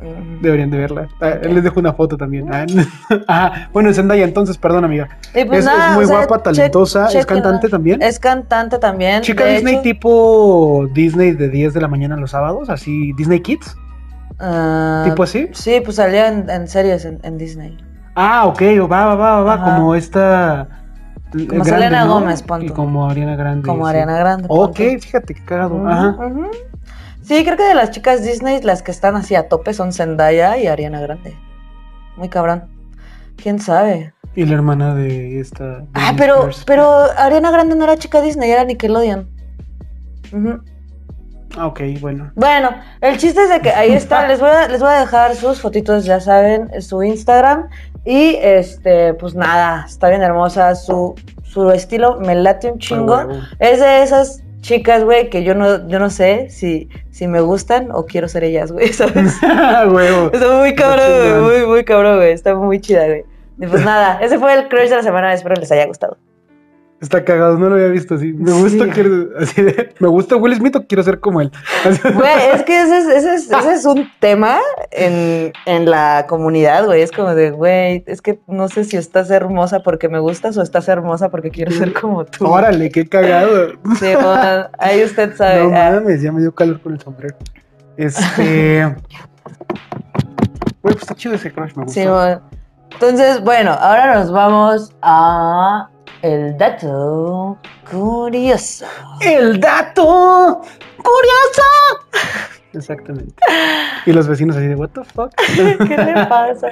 [0.06, 0.42] Mm.
[0.42, 1.08] Deberían de verla.
[1.22, 2.48] Ah, Les dejo una foto también.
[2.54, 2.66] Ah,
[3.28, 3.70] Ajá.
[3.74, 5.08] Bueno, Zendaya, entonces, perdón, amiga.
[5.34, 7.08] Y pues es, nada, es muy o sea, guapa, talentosa.
[7.08, 8.02] ¿Es cantante también?
[8.02, 9.22] Es cantante también.
[9.22, 9.84] Chica Disney hecho.
[9.84, 13.76] tipo Disney de 10 de la mañana los sábados, así Disney Kids,
[14.40, 15.48] Ah, tipo así.
[15.54, 17.78] Sí, pues salía en, en series en, en Disney.
[18.16, 20.68] Ah, ok, va, va, va, va, como esta.
[21.38, 22.14] eh, Como grande, Selena ¿no?
[22.16, 23.68] Gómez, pon Y como Ariana Grande.
[23.68, 23.90] Como sí.
[23.90, 24.46] Ariana Grande.
[24.50, 25.00] Ok, ponte.
[25.00, 25.76] fíjate qué cagado.
[25.76, 26.16] Ujú, Ajá.
[27.26, 30.60] Sí, creo que de las chicas Disney, las que están así a tope son Zendaya
[30.60, 31.36] y Ariana Grande.
[32.18, 32.66] Muy cabrón.
[33.36, 34.14] ¿Quién sabe?
[34.36, 35.84] Y la hermana de esta.
[35.96, 39.28] Ah, pero, pero Ariana Grande no era chica Disney, era Nickelodeon.
[40.34, 40.62] Ujú.
[41.58, 42.32] Ah, ok, bueno.
[42.36, 42.70] Bueno,
[43.02, 45.60] el chiste es de que ahí está, les voy a, les voy a dejar sus
[45.60, 47.70] fotitos, ya saben, su Instagram.
[48.06, 50.76] Y este, pues nada, está bien hermosa.
[50.76, 53.28] Su, su estilo me late un chingo.
[53.58, 57.90] Es de esas chicas, güey, que yo no, yo no sé si, si me gustan
[57.92, 59.40] o quiero ser ellas, güey, ¿sabes?
[59.42, 60.32] Huevo.
[60.34, 62.32] Está muy cabrón, güey, muy, muy cabrón, güey.
[62.32, 63.24] Está muy chida, güey.
[63.60, 66.18] Y pues nada, ese fue el crush de la semana, espero les haya gustado.
[67.02, 68.32] Está cagado, no lo había visto así.
[68.34, 68.92] Me gusta Sí.
[68.92, 71.52] que así de, me gusta Will Smith o quiero ser como él.
[71.84, 74.60] Güey, es que ese es, ese es, ese es un tema
[74.92, 77.02] en, en la comunidad, güey.
[77.02, 80.62] Es como de, güey, es que no sé si estás hermosa porque me gustas o
[80.62, 82.48] estás hermosa porque quiero ser como tú.
[82.48, 83.74] Órale, qué cagado.
[84.00, 85.68] Sí, bueno, ahí usted sabe.
[85.68, 87.36] No Ah, mames, ya me dio calor con el sombrero.
[87.98, 88.96] Este.
[90.82, 92.02] Güey, pues está chido ese crush, me gusta.
[92.02, 92.42] sí, bueno.
[92.92, 95.90] Entonces, bueno, ahora nos vamos a
[96.22, 97.58] el dato
[97.90, 98.86] curioso.
[99.22, 100.62] ¡El dato!
[100.98, 101.62] ¡Curioso!
[102.74, 103.34] Exactamente.
[104.06, 105.32] Y los vecinos así de, ¿What the fuck?
[105.88, 106.68] ¿Qué le pasa?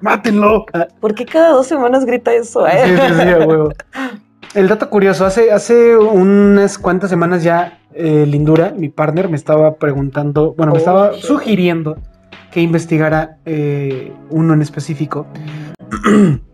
[0.00, 0.66] ¡Mátenlo!
[1.00, 2.66] ¿Por qué cada dos semanas grita eso?
[2.66, 2.82] Eh?
[2.84, 3.72] sí, sí, a huevo.
[4.54, 9.76] El dato curioso, hace, hace unas cuantas semanas ya, eh, Lindura, mi partner, me estaba
[9.76, 11.24] preguntando, bueno, me Oh, estaba shit.
[11.24, 11.96] sugiriendo
[12.50, 15.26] que investigara eh, uno en específico.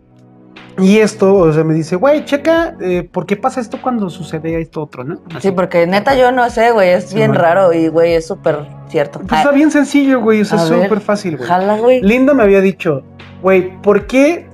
[0.79, 4.61] y esto, o sea, me dice, güey, checa, eh, ¿por qué pasa esto cuando sucede
[4.61, 5.21] esto otro, no?
[5.31, 5.49] Así.
[5.49, 8.67] Sí, porque neta yo no sé, güey, es Sí, bien raro y, güey, es súper
[8.89, 9.21] cierto.
[9.21, 11.49] Pues está Ah, bien sencillo, güey, o sea, es súper fácil, güey.
[11.49, 12.01] Jala, güey.
[12.03, 13.03] Linda me había dicho,
[13.43, 14.47] güey, ¿por qué?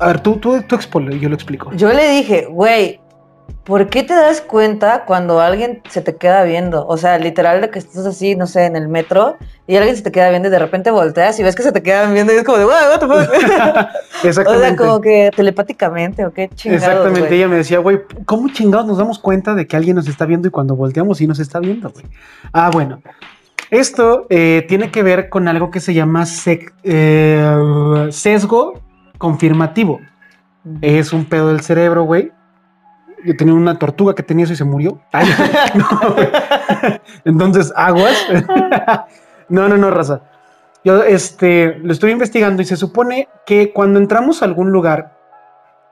[0.00, 1.70] A ver, tú, tú, tú expone, yo lo explico.
[1.72, 3.00] Yo le dije, güey,
[3.64, 6.86] ¿por qué te das cuenta cuando alguien se te queda viendo?
[6.86, 9.36] O sea, literal de que estás así, no sé, en el metro
[9.66, 11.82] y alguien se te queda viendo y de repente volteas y ves que se te
[11.82, 13.34] quedan viendo y es como de, "Wow, what the fuck?"
[14.24, 14.66] o Exactamente.
[14.68, 17.34] sea, como que telepáticamente o qué chingados, Exactamente, güey.
[17.40, 20.48] ella me decía, güey, ¿cómo chingados nos damos cuenta de que alguien nos está viendo
[20.48, 22.04] y cuando volteamos sí nos está viendo, güey?
[22.52, 23.00] Ah, bueno.
[23.70, 26.24] Esto eh, tiene que ver con algo que se llama
[26.84, 28.74] eh, sesgo
[29.18, 30.00] confirmativo.
[30.80, 32.30] Es un pedo del cerebro, güey.
[33.24, 35.00] Yo tenía una tortuga que tenía eso y se murió.
[37.24, 38.14] Entonces, aguas.
[39.48, 40.20] no, no, no, raza.
[40.84, 45.16] Yo este, lo estoy investigando y se supone que cuando entramos a algún lugar,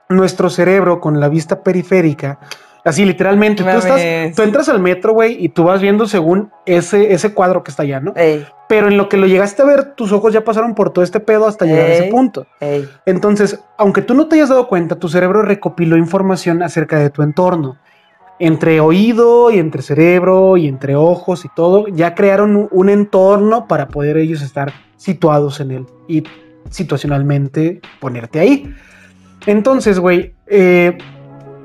[0.09, 2.37] nuestro cerebro con la vista periférica,
[2.85, 7.13] así literalmente, tú, estás, tú entras al metro, güey, y tú vas viendo según ese,
[7.13, 8.13] ese cuadro que está allá, ¿no?
[8.15, 11.03] Ey, Pero en lo que lo llegaste a ver, tus ojos ya pasaron por todo
[11.03, 12.11] este pedo hasta llegar a ese Ey.
[12.11, 12.45] punto.
[12.59, 12.87] ey.
[13.05, 17.21] Entonces, aunque tú no te hayas dado cuenta, tu cerebro recopiló información acerca de tu
[17.23, 17.77] entorno.
[18.39, 23.67] entre oído y entre cerebro y entre ojos y todo, ya crearon un- un entorno
[23.67, 26.23] para poder ellos estar situados en él y
[26.69, 28.73] situacionalmente ponerte ahí.
[29.45, 30.97] Entonces, güey, eh,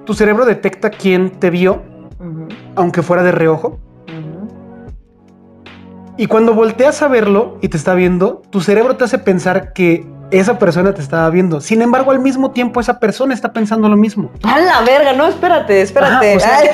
[0.08, 1.82] tu cerebro detecta quién te vio,
[2.76, 3.78] aunque fuera de reojo,
[6.16, 10.06] y cuando volteas a verlo y te está viendo, tu cerebro te hace pensar que
[10.30, 11.60] esa persona te estaba viendo.
[11.60, 14.30] Sin embargo, al mismo tiempo esa persona está pensando lo mismo.
[14.44, 16.36] A la verga, no, espérate, espérate.
[16.36, 16.68] Ajá, o sea, Ay,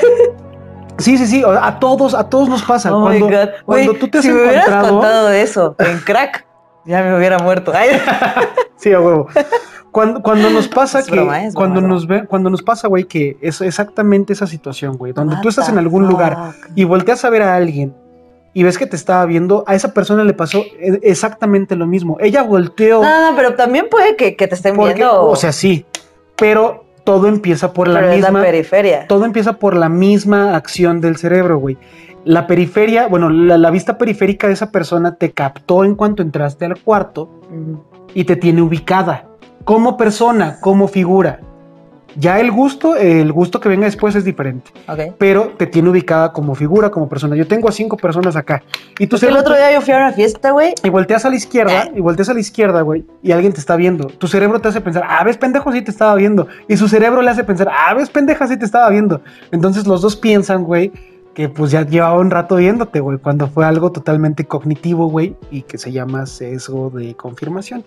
[0.99, 2.95] Sí, sí, sí, a todos, a todos nos pasa.
[2.95, 3.49] oh cuando, my God.
[3.65, 4.93] cuando tú te has si me hubieras encontrado...
[4.93, 6.47] contado eso en crack,
[6.85, 7.73] ya me hubiera muerto.
[7.75, 8.01] Ay,
[8.85, 9.27] Sí, a huevo.
[9.91, 12.89] Cuando, cuando nos pasa Es que, broma, es cuando broma, nos ve, cuando nos pasa,
[12.89, 16.71] güey, que es exactamente esa situación, güey, donde what tú estás en algún lugar fuck?
[16.75, 17.95] y volteas a ver a alguien
[18.55, 22.17] y ves que te estaba viendo, a esa persona le pasó e- exactamente lo mismo.
[22.19, 25.27] Ella volteó, No, no, pero también puede que, que te estén porque, viendo.
[25.29, 25.87] o sea, sí,
[26.35, 29.07] pero todo empieza por la pero es misma, la periferia.
[29.07, 31.79] todo empieza por la misma acción del cerebro, güey.
[32.25, 36.65] La periferia, bueno, la, la vista periférica de esa persona te captó en cuanto entraste
[36.65, 37.31] al cuarto.
[38.15, 39.27] Y te tiene ubicada
[39.65, 41.41] como persona, como figura.
[42.17, 45.17] Ya el gusto, el gusto que venga después es diferente, Ok.
[45.19, 47.35] pero te tiene ubicada como figura, como persona.
[47.35, 48.63] Yo tengo a cinco personas acá
[49.01, 50.75] y tú el otro día yo fui a una fiesta, güey.
[50.85, 53.75] y volteas a la izquierda y volteas a la izquierda, güey, y alguien te está
[53.75, 54.07] viendo.
[54.07, 56.47] Tu cerebro te hace pensar, ah, ves pendejo, sí te estaba viendo.
[56.69, 59.21] Y su cerebro le hace pensar, ah, ves pendeja, sí te estaba viendo.
[59.51, 60.93] Entonces los dos piensan, güey,
[61.35, 65.63] que pues ya llevaba un rato viéndote, güey, cuando fue algo totalmente cognitivo, güey, y
[65.63, 67.85] que se llama sesgo de confirmación.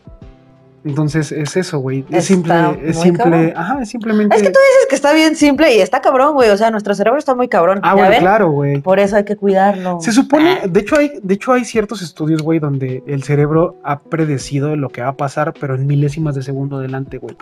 [0.84, 2.06] Entonces es eso, güey.
[2.10, 3.54] Es simple, es simple, cabrón.
[3.56, 4.36] ajá, es simplemente.
[4.36, 6.50] Es que tú dices que está bien simple y está cabrón, güey.
[6.50, 7.80] O sea, nuestro cerebro está muy cabrón.
[7.84, 8.80] Ah, ¿ya bueno, claro, güey.
[8.82, 10.00] Por eso hay que cuidarlo.
[10.00, 14.00] Se supone, de hecho hay, de hecho hay ciertos estudios, güey, donde el cerebro ha
[14.00, 17.36] predecido lo que va a pasar, pero en milésimas de segundo adelante, güey.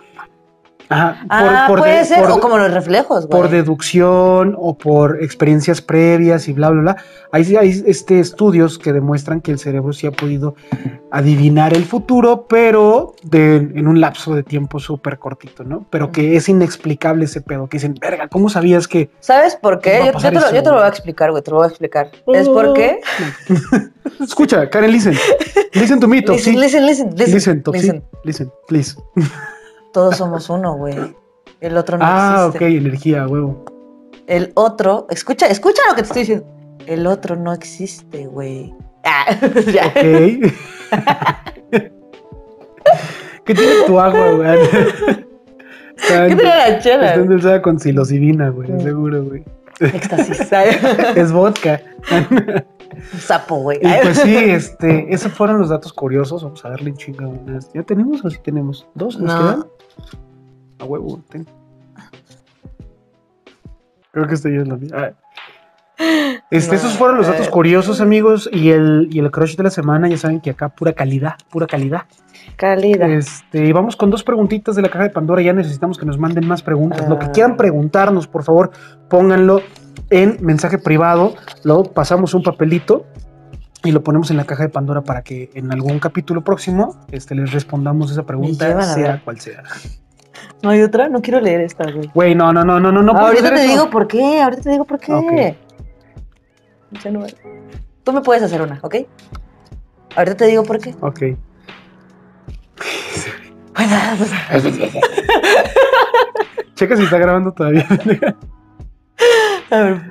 [0.89, 1.25] Ajá.
[1.29, 2.19] Ah, por, puede de- ser.
[2.21, 3.41] por- o como los reflejos, güey.
[3.41, 6.97] por deducción o por experiencias previas y bla, bla, bla.
[7.31, 10.55] Hay, hay este, estudios que demuestran que el cerebro sí ha podido
[11.11, 15.86] adivinar el futuro, pero de- en un lapso de tiempo súper cortito, ¿no?
[15.89, 19.09] Pero que es inexplicable ese pedo, que dicen, verga, ¿cómo sabías que...?
[19.19, 20.11] ¿Sabes por qué?
[20.13, 21.41] Yo, te lo, eso, yo te lo voy a explicar, güey.
[21.43, 22.11] Te lo voy a explicar.
[22.33, 22.99] ¿Es por qué?
[24.21, 25.15] Escucha, Karen, listen.
[25.73, 26.21] Listen to me.
[26.27, 27.33] Listen, listen, listen, listen.
[27.33, 27.81] Listen, Topsy.
[27.81, 28.03] listen.
[28.23, 28.95] Listen, please.
[29.96, 31.16] Todos somos uno, güey.
[31.62, 32.78] El otro no ah, ok, existe.
[32.78, 33.64] energía, huevo.
[34.28, 36.46] El otro, escucha, escucha lo que te estoy diciendo.
[36.86, 38.74] El otro no existe, güey.
[39.06, 39.26] Ah,
[39.74, 39.88] ya.
[39.88, 40.52] Ok.
[43.46, 44.50] ¿Qué tiene tu agua, güey?
[45.98, 47.14] Está, ¿Qué tiene la está chela?
[47.14, 48.82] endulzada con psilocibina, güey, Mm.
[48.82, 49.46] seguro, güey.
[49.80, 50.52] Éxtasis.
[51.16, 51.80] Es vodka.
[53.14, 53.78] Un sapo, güey.
[53.82, 56.43] Y pues sí, este, esos fueron los datos curiosos.
[56.43, 57.72] Vamos a darle chinga unas.
[57.74, 58.88] ¿Ya tenemos o sí tenemos?
[58.93, 59.39] ¿Dos nos No.
[59.39, 59.66] quedan?
[60.80, 61.50] A huevo, tengo.
[64.12, 64.98] Creo que esto ya es mismo.
[64.98, 65.12] Ah.
[66.52, 67.50] Este, No, esos fueron los datos eh.
[67.50, 68.50] curiosos, amigos.
[68.52, 71.68] Y el, y el crush de la semana, ya saben que acá pura calidad, pura
[71.68, 72.04] calidad.
[72.58, 73.10] Calidad.
[73.10, 75.41] Este, y vamos con dos preguntitas de la caja de Pandora.
[75.41, 77.08] Ya necesitamos que nos manden más preguntas.
[77.10, 77.32] Lo que Ah.
[77.32, 78.72] quieran preguntarnos, por favor,
[79.10, 79.62] pónganlo
[80.10, 81.36] en mensaje privado.
[81.64, 83.06] Luego pasamos un papelito
[83.84, 87.36] y lo ponemos en la caja de Pandora para que en algún capítulo próximo este,
[87.36, 89.64] les respondamos esa pregunta, sea cual sea.
[90.62, 91.10] ¿No hay otra?
[91.10, 92.10] No quiero leer esta, güey.
[92.14, 93.12] Güey, no, no, no, no, no, no.
[93.12, 93.72] ahorita te eso.
[93.72, 95.14] digo por qué, ahorita te digo por qué.
[95.14, 95.32] Ok.
[97.04, 97.36] Ya no vale.
[98.04, 98.96] Tú me puedes hacer una, ¿ok?
[100.16, 100.96] Ahorita te digo por qué.
[101.02, 101.22] Ok.
[106.76, 107.86] Checa si está grabando todavía.
[109.72, 110.01] A ver.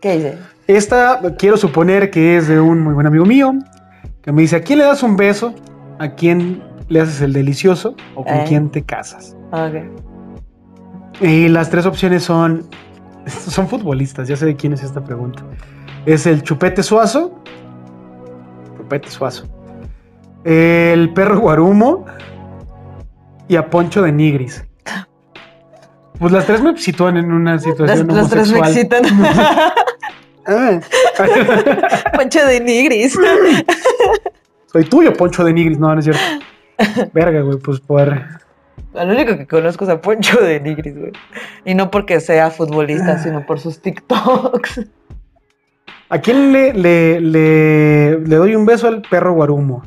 [0.00, 0.38] ¿Qué dice?
[0.66, 3.52] Esta quiero suponer que es de un muy buen amigo mío
[4.22, 5.54] que me dice: ¿A quién le das un beso?
[5.98, 7.94] ¿A quién le haces el delicioso?
[8.14, 8.44] ¿O con Eh.
[8.46, 9.36] quién te casas?
[9.52, 9.74] Ok.
[11.20, 12.66] Y las tres opciones son.
[13.26, 15.42] Son futbolistas, ya sé de quién es esta pregunta.
[16.06, 17.42] Es el Chupete Suazo.
[18.78, 19.44] Chupete Suazo.
[20.44, 22.06] El perro Guarumo.
[23.48, 24.64] Y a Poncho de Nigris.
[26.18, 29.02] Pues las tres me sitúan en una Las, situación las tres me excitan.
[30.50, 30.80] Ah.
[32.14, 33.18] Pancho de Nigris.
[34.72, 35.78] Soy tuyo, Poncho de Nigris.
[35.78, 36.22] No, no es cierto.
[37.12, 38.08] Verga, güey, pues por.
[38.94, 41.12] Lo único que conozco es a Poncho de Nigris, güey.
[41.66, 44.86] Y no porque sea futbolista, sino por sus TikToks.
[46.08, 49.84] ¿A quién le, le, le, le doy un beso al perro Guarumo?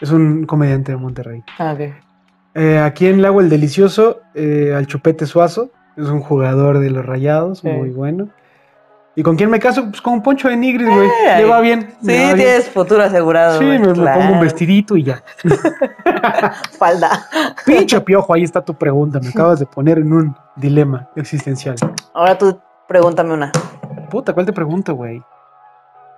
[0.00, 1.42] Es un comediante de Monterrey.
[1.58, 2.05] A ver.
[2.56, 4.22] Eh, ¿A quién le hago el delicioso?
[4.34, 5.70] Eh, al Chupete Suazo.
[5.96, 7.68] Es un jugador de los Rayados, Sí.
[7.68, 8.28] muy bueno.
[9.14, 9.88] ¿Y con quién me caso?
[9.88, 11.08] Pues con Poncho de Nigris, güey.
[11.26, 11.42] Ay.
[11.42, 11.94] Le va bien.
[12.02, 12.36] Sí, bien.
[12.36, 13.58] tienes futuro asegurado.
[13.58, 14.20] Sí, güey, me, me claro.
[14.20, 15.22] pongo un vestidito y ya.
[16.78, 17.26] Falda.
[17.64, 19.18] Pinche piojo, ahí está tu pregunta.
[19.22, 21.76] Me acabas de poner en un dilema existencial.
[22.12, 23.50] Ahora tú Pregúntame una.
[24.10, 25.20] Puta, ¿cuál te pregunto, güey?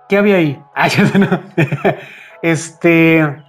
[0.07, 0.61] ¿Qué había ahí?
[0.75, 1.27] Ah, ya no.
[2.41, 3.43] este.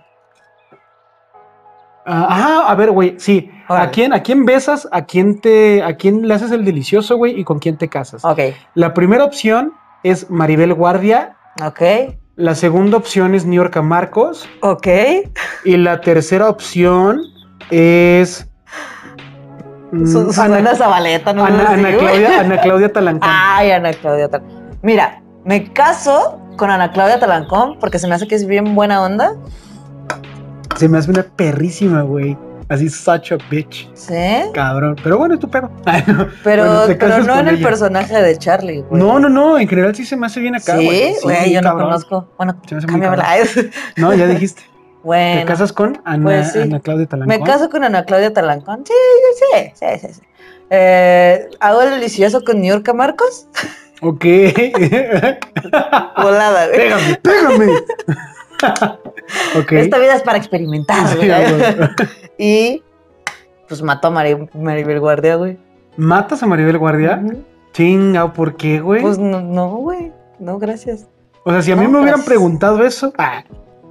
[2.07, 3.51] Ah, Ajá, a ver, güey, sí.
[3.69, 4.89] ¿A quién, ¿A quién besas?
[4.91, 7.39] ¿A quién te, a quién le haces el delicioso, güey?
[7.39, 8.25] ¿Y con quién te casas?
[8.25, 8.41] Ok,
[8.75, 11.37] La primera opción es Maribel Guardia.
[11.65, 11.81] ok,
[12.37, 14.49] La segunda opción es Niorca Marcos.
[14.63, 14.87] ok.
[15.65, 17.21] Y la tercera opción
[17.71, 18.49] es.
[19.93, 21.97] mm, Su- Susana Zabaleta, no Ana, Ana.
[21.97, 23.31] Claudia, Ana Claudia Talancón.
[23.31, 24.79] Ay, Ana Claudia Talancón.
[24.83, 29.03] Mira, me caso con Ana Claudia Talancón porque se me hace que es bien buena
[29.03, 29.35] onda.
[30.81, 32.39] Se me hace una perrísima, güey.
[32.70, 33.91] Así, such a bitch.
[33.93, 34.14] Sí.
[34.55, 34.97] Cabrón.
[35.03, 35.70] Pero bueno, es tu pedo.
[35.85, 36.26] Ay, no.
[36.43, 38.99] Pero, Bueno, te pero casas no en el personaje de Charlie, güey.
[39.03, 39.59] No, no, no.
[39.59, 41.12] En general sí se me hace bien acá, güey.
[41.12, 41.89] Sí, güey, yo no cabrón.
[41.89, 42.28] conozco.
[42.39, 43.70] Bueno, Se me hace muy.
[43.97, 44.62] No, ya dijiste.
[44.62, 44.68] ¿Te
[45.07, 46.61] bueno, casas con Ana, pues sí.
[46.61, 47.39] Ana Claudia Talancón?
[47.39, 48.85] me caso con Ana Claudia Talancón.
[48.87, 48.93] Sí,
[49.39, 50.20] sí, sí, sí, sí.
[50.70, 53.49] Eh, ¿Hago el delicioso con Niurka Marcos?
[54.01, 54.24] Ok.
[56.22, 56.78] Volada, güey.
[56.78, 57.72] pégame, pégame.
[59.71, 61.29] Esta vida es para experimentar, Sí, güey.
[61.29, 61.89] güey.
[62.39, 62.83] y
[63.69, 65.59] pues mató a Mari- Maribel Guardia, güey.
[65.97, 67.23] ¿Matas a Maribel Guardia?
[67.73, 69.03] Chinga, ¿por qué, güey?
[69.03, 70.13] Pues no, no, güey.
[70.39, 71.07] No, gracias.
[71.45, 73.43] o sea, si a mí no, me hubieran pues- preguntado eso, ah,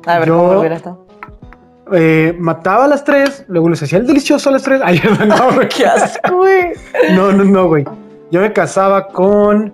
[0.06, 1.06] A ver, Yo- ¿cómo hubiera estado?
[1.92, 4.82] eh, mataba a las tres, luego les hacía el delicioso a las tres.
[4.84, 5.68] Ay, no, güey.
[5.70, 6.72] Qué asco, güey.
[7.16, 7.86] No, no, no, güey.
[8.32, 9.74] Yo me casaba con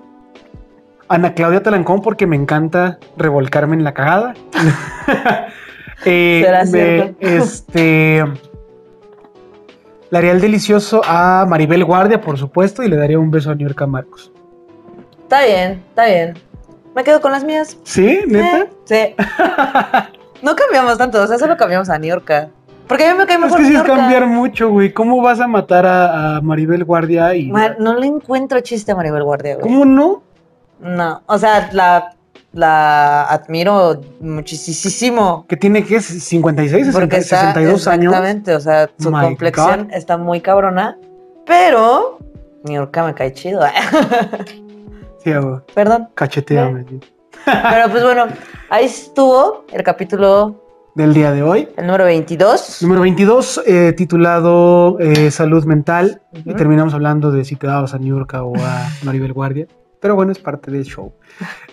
[1.08, 4.34] Ana Claudia Talancón porque me encanta revolcarme en la cagada.
[6.08, 7.16] Eh, Será me- cierto.
[7.20, 8.24] Este.
[10.12, 13.56] Le haría el delicioso a Maribel Guardia, por supuesto, y le daría un beso a
[13.56, 14.32] Niurka Marcos.
[15.24, 16.38] Está bien, está bien.
[16.96, 17.78] Me quedo con las mías.
[17.84, 18.20] ¿Sí?
[18.28, 18.60] ¿Neta?
[18.60, 19.16] Eh, sí.
[20.44, 22.50] no cambiamos tanto, o sea, solo cambiamos a Niurka.
[22.88, 24.94] Porque a mí me cae Es mejor que sí es cambiar mucho, güey.
[24.94, 27.52] ¿Cómo vas a matar a, a Maribel Guardia y.
[27.80, 29.64] No le encuentro chiste a Maribel Guardia, güey.
[29.64, 30.22] ¿Cómo no?
[30.80, 32.14] No, o sea, la,
[32.54, 35.46] la admiro muchísimo.
[35.48, 38.06] Que tiene que 56, 60, Porque está 62 años.
[38.14, 40.98] exactamente, o sea, su My complexión está muy cabrona,
[41.46, 42.20] pero
[42.64, 43.62] Niurka me cae chido.
[45.24, 45.60] Sí, güey.
[45.74, 46.10] Perdón.
[46.14, 46.86] Cacheteame.
[47.46, 48.26] Pero pues bueno,
[48.70, 50.64] ahí estuvo el capítulo,
[50.94, 51.68] Del día de hoy.
[51.78, 52.84] el número 22.
[52.84, 56.22] Número 22, eh, titulado eh, Salud Mental.
[56.32, 59.66] Y terminamos hablando de si te dabas a Niurka o a Maribel Guardia.
[60.00, 61.14] Pero bueno, es parte del show.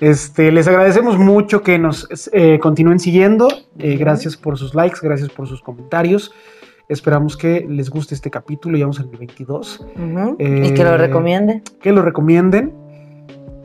[0.01, 3.49] Este, les agradecemos mucho que nos eh, continúen siguiendo.
[3.79, 6.33] Eh, gracias por sus likes, gracias por sus comentarios.
[6.89, 8.77] Esperamos que les guste este capítulo.
[8.77, 9.81] Ya vamos en el 22.
[9.97, 11.63] Ujú, Eh, y que lo recomiende.
[11.81, 12.75] Que lo recomienden.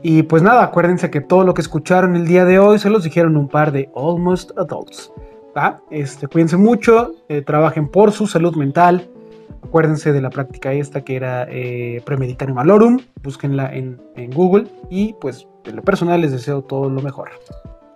[0.02, 3.02] Y pues nada, acuérdense que todo lo que escucharon el día de hoy se los
[3.02, 5.12] dijeron un par de Almost Adults.
[5.56, 5.80] ¿va?
[5.90, 9.08] Este, cuídense mucho, eh, trabajen por su salud mental.
[9.64, 13.00] Acuérdense de la práctica esta que era eh, Premeditare Malorum.
[13.22, 14.68] Búsquenla en, en Google.
[14.90, 17.30] Y pues en lo personal les deseo todo lo mejor.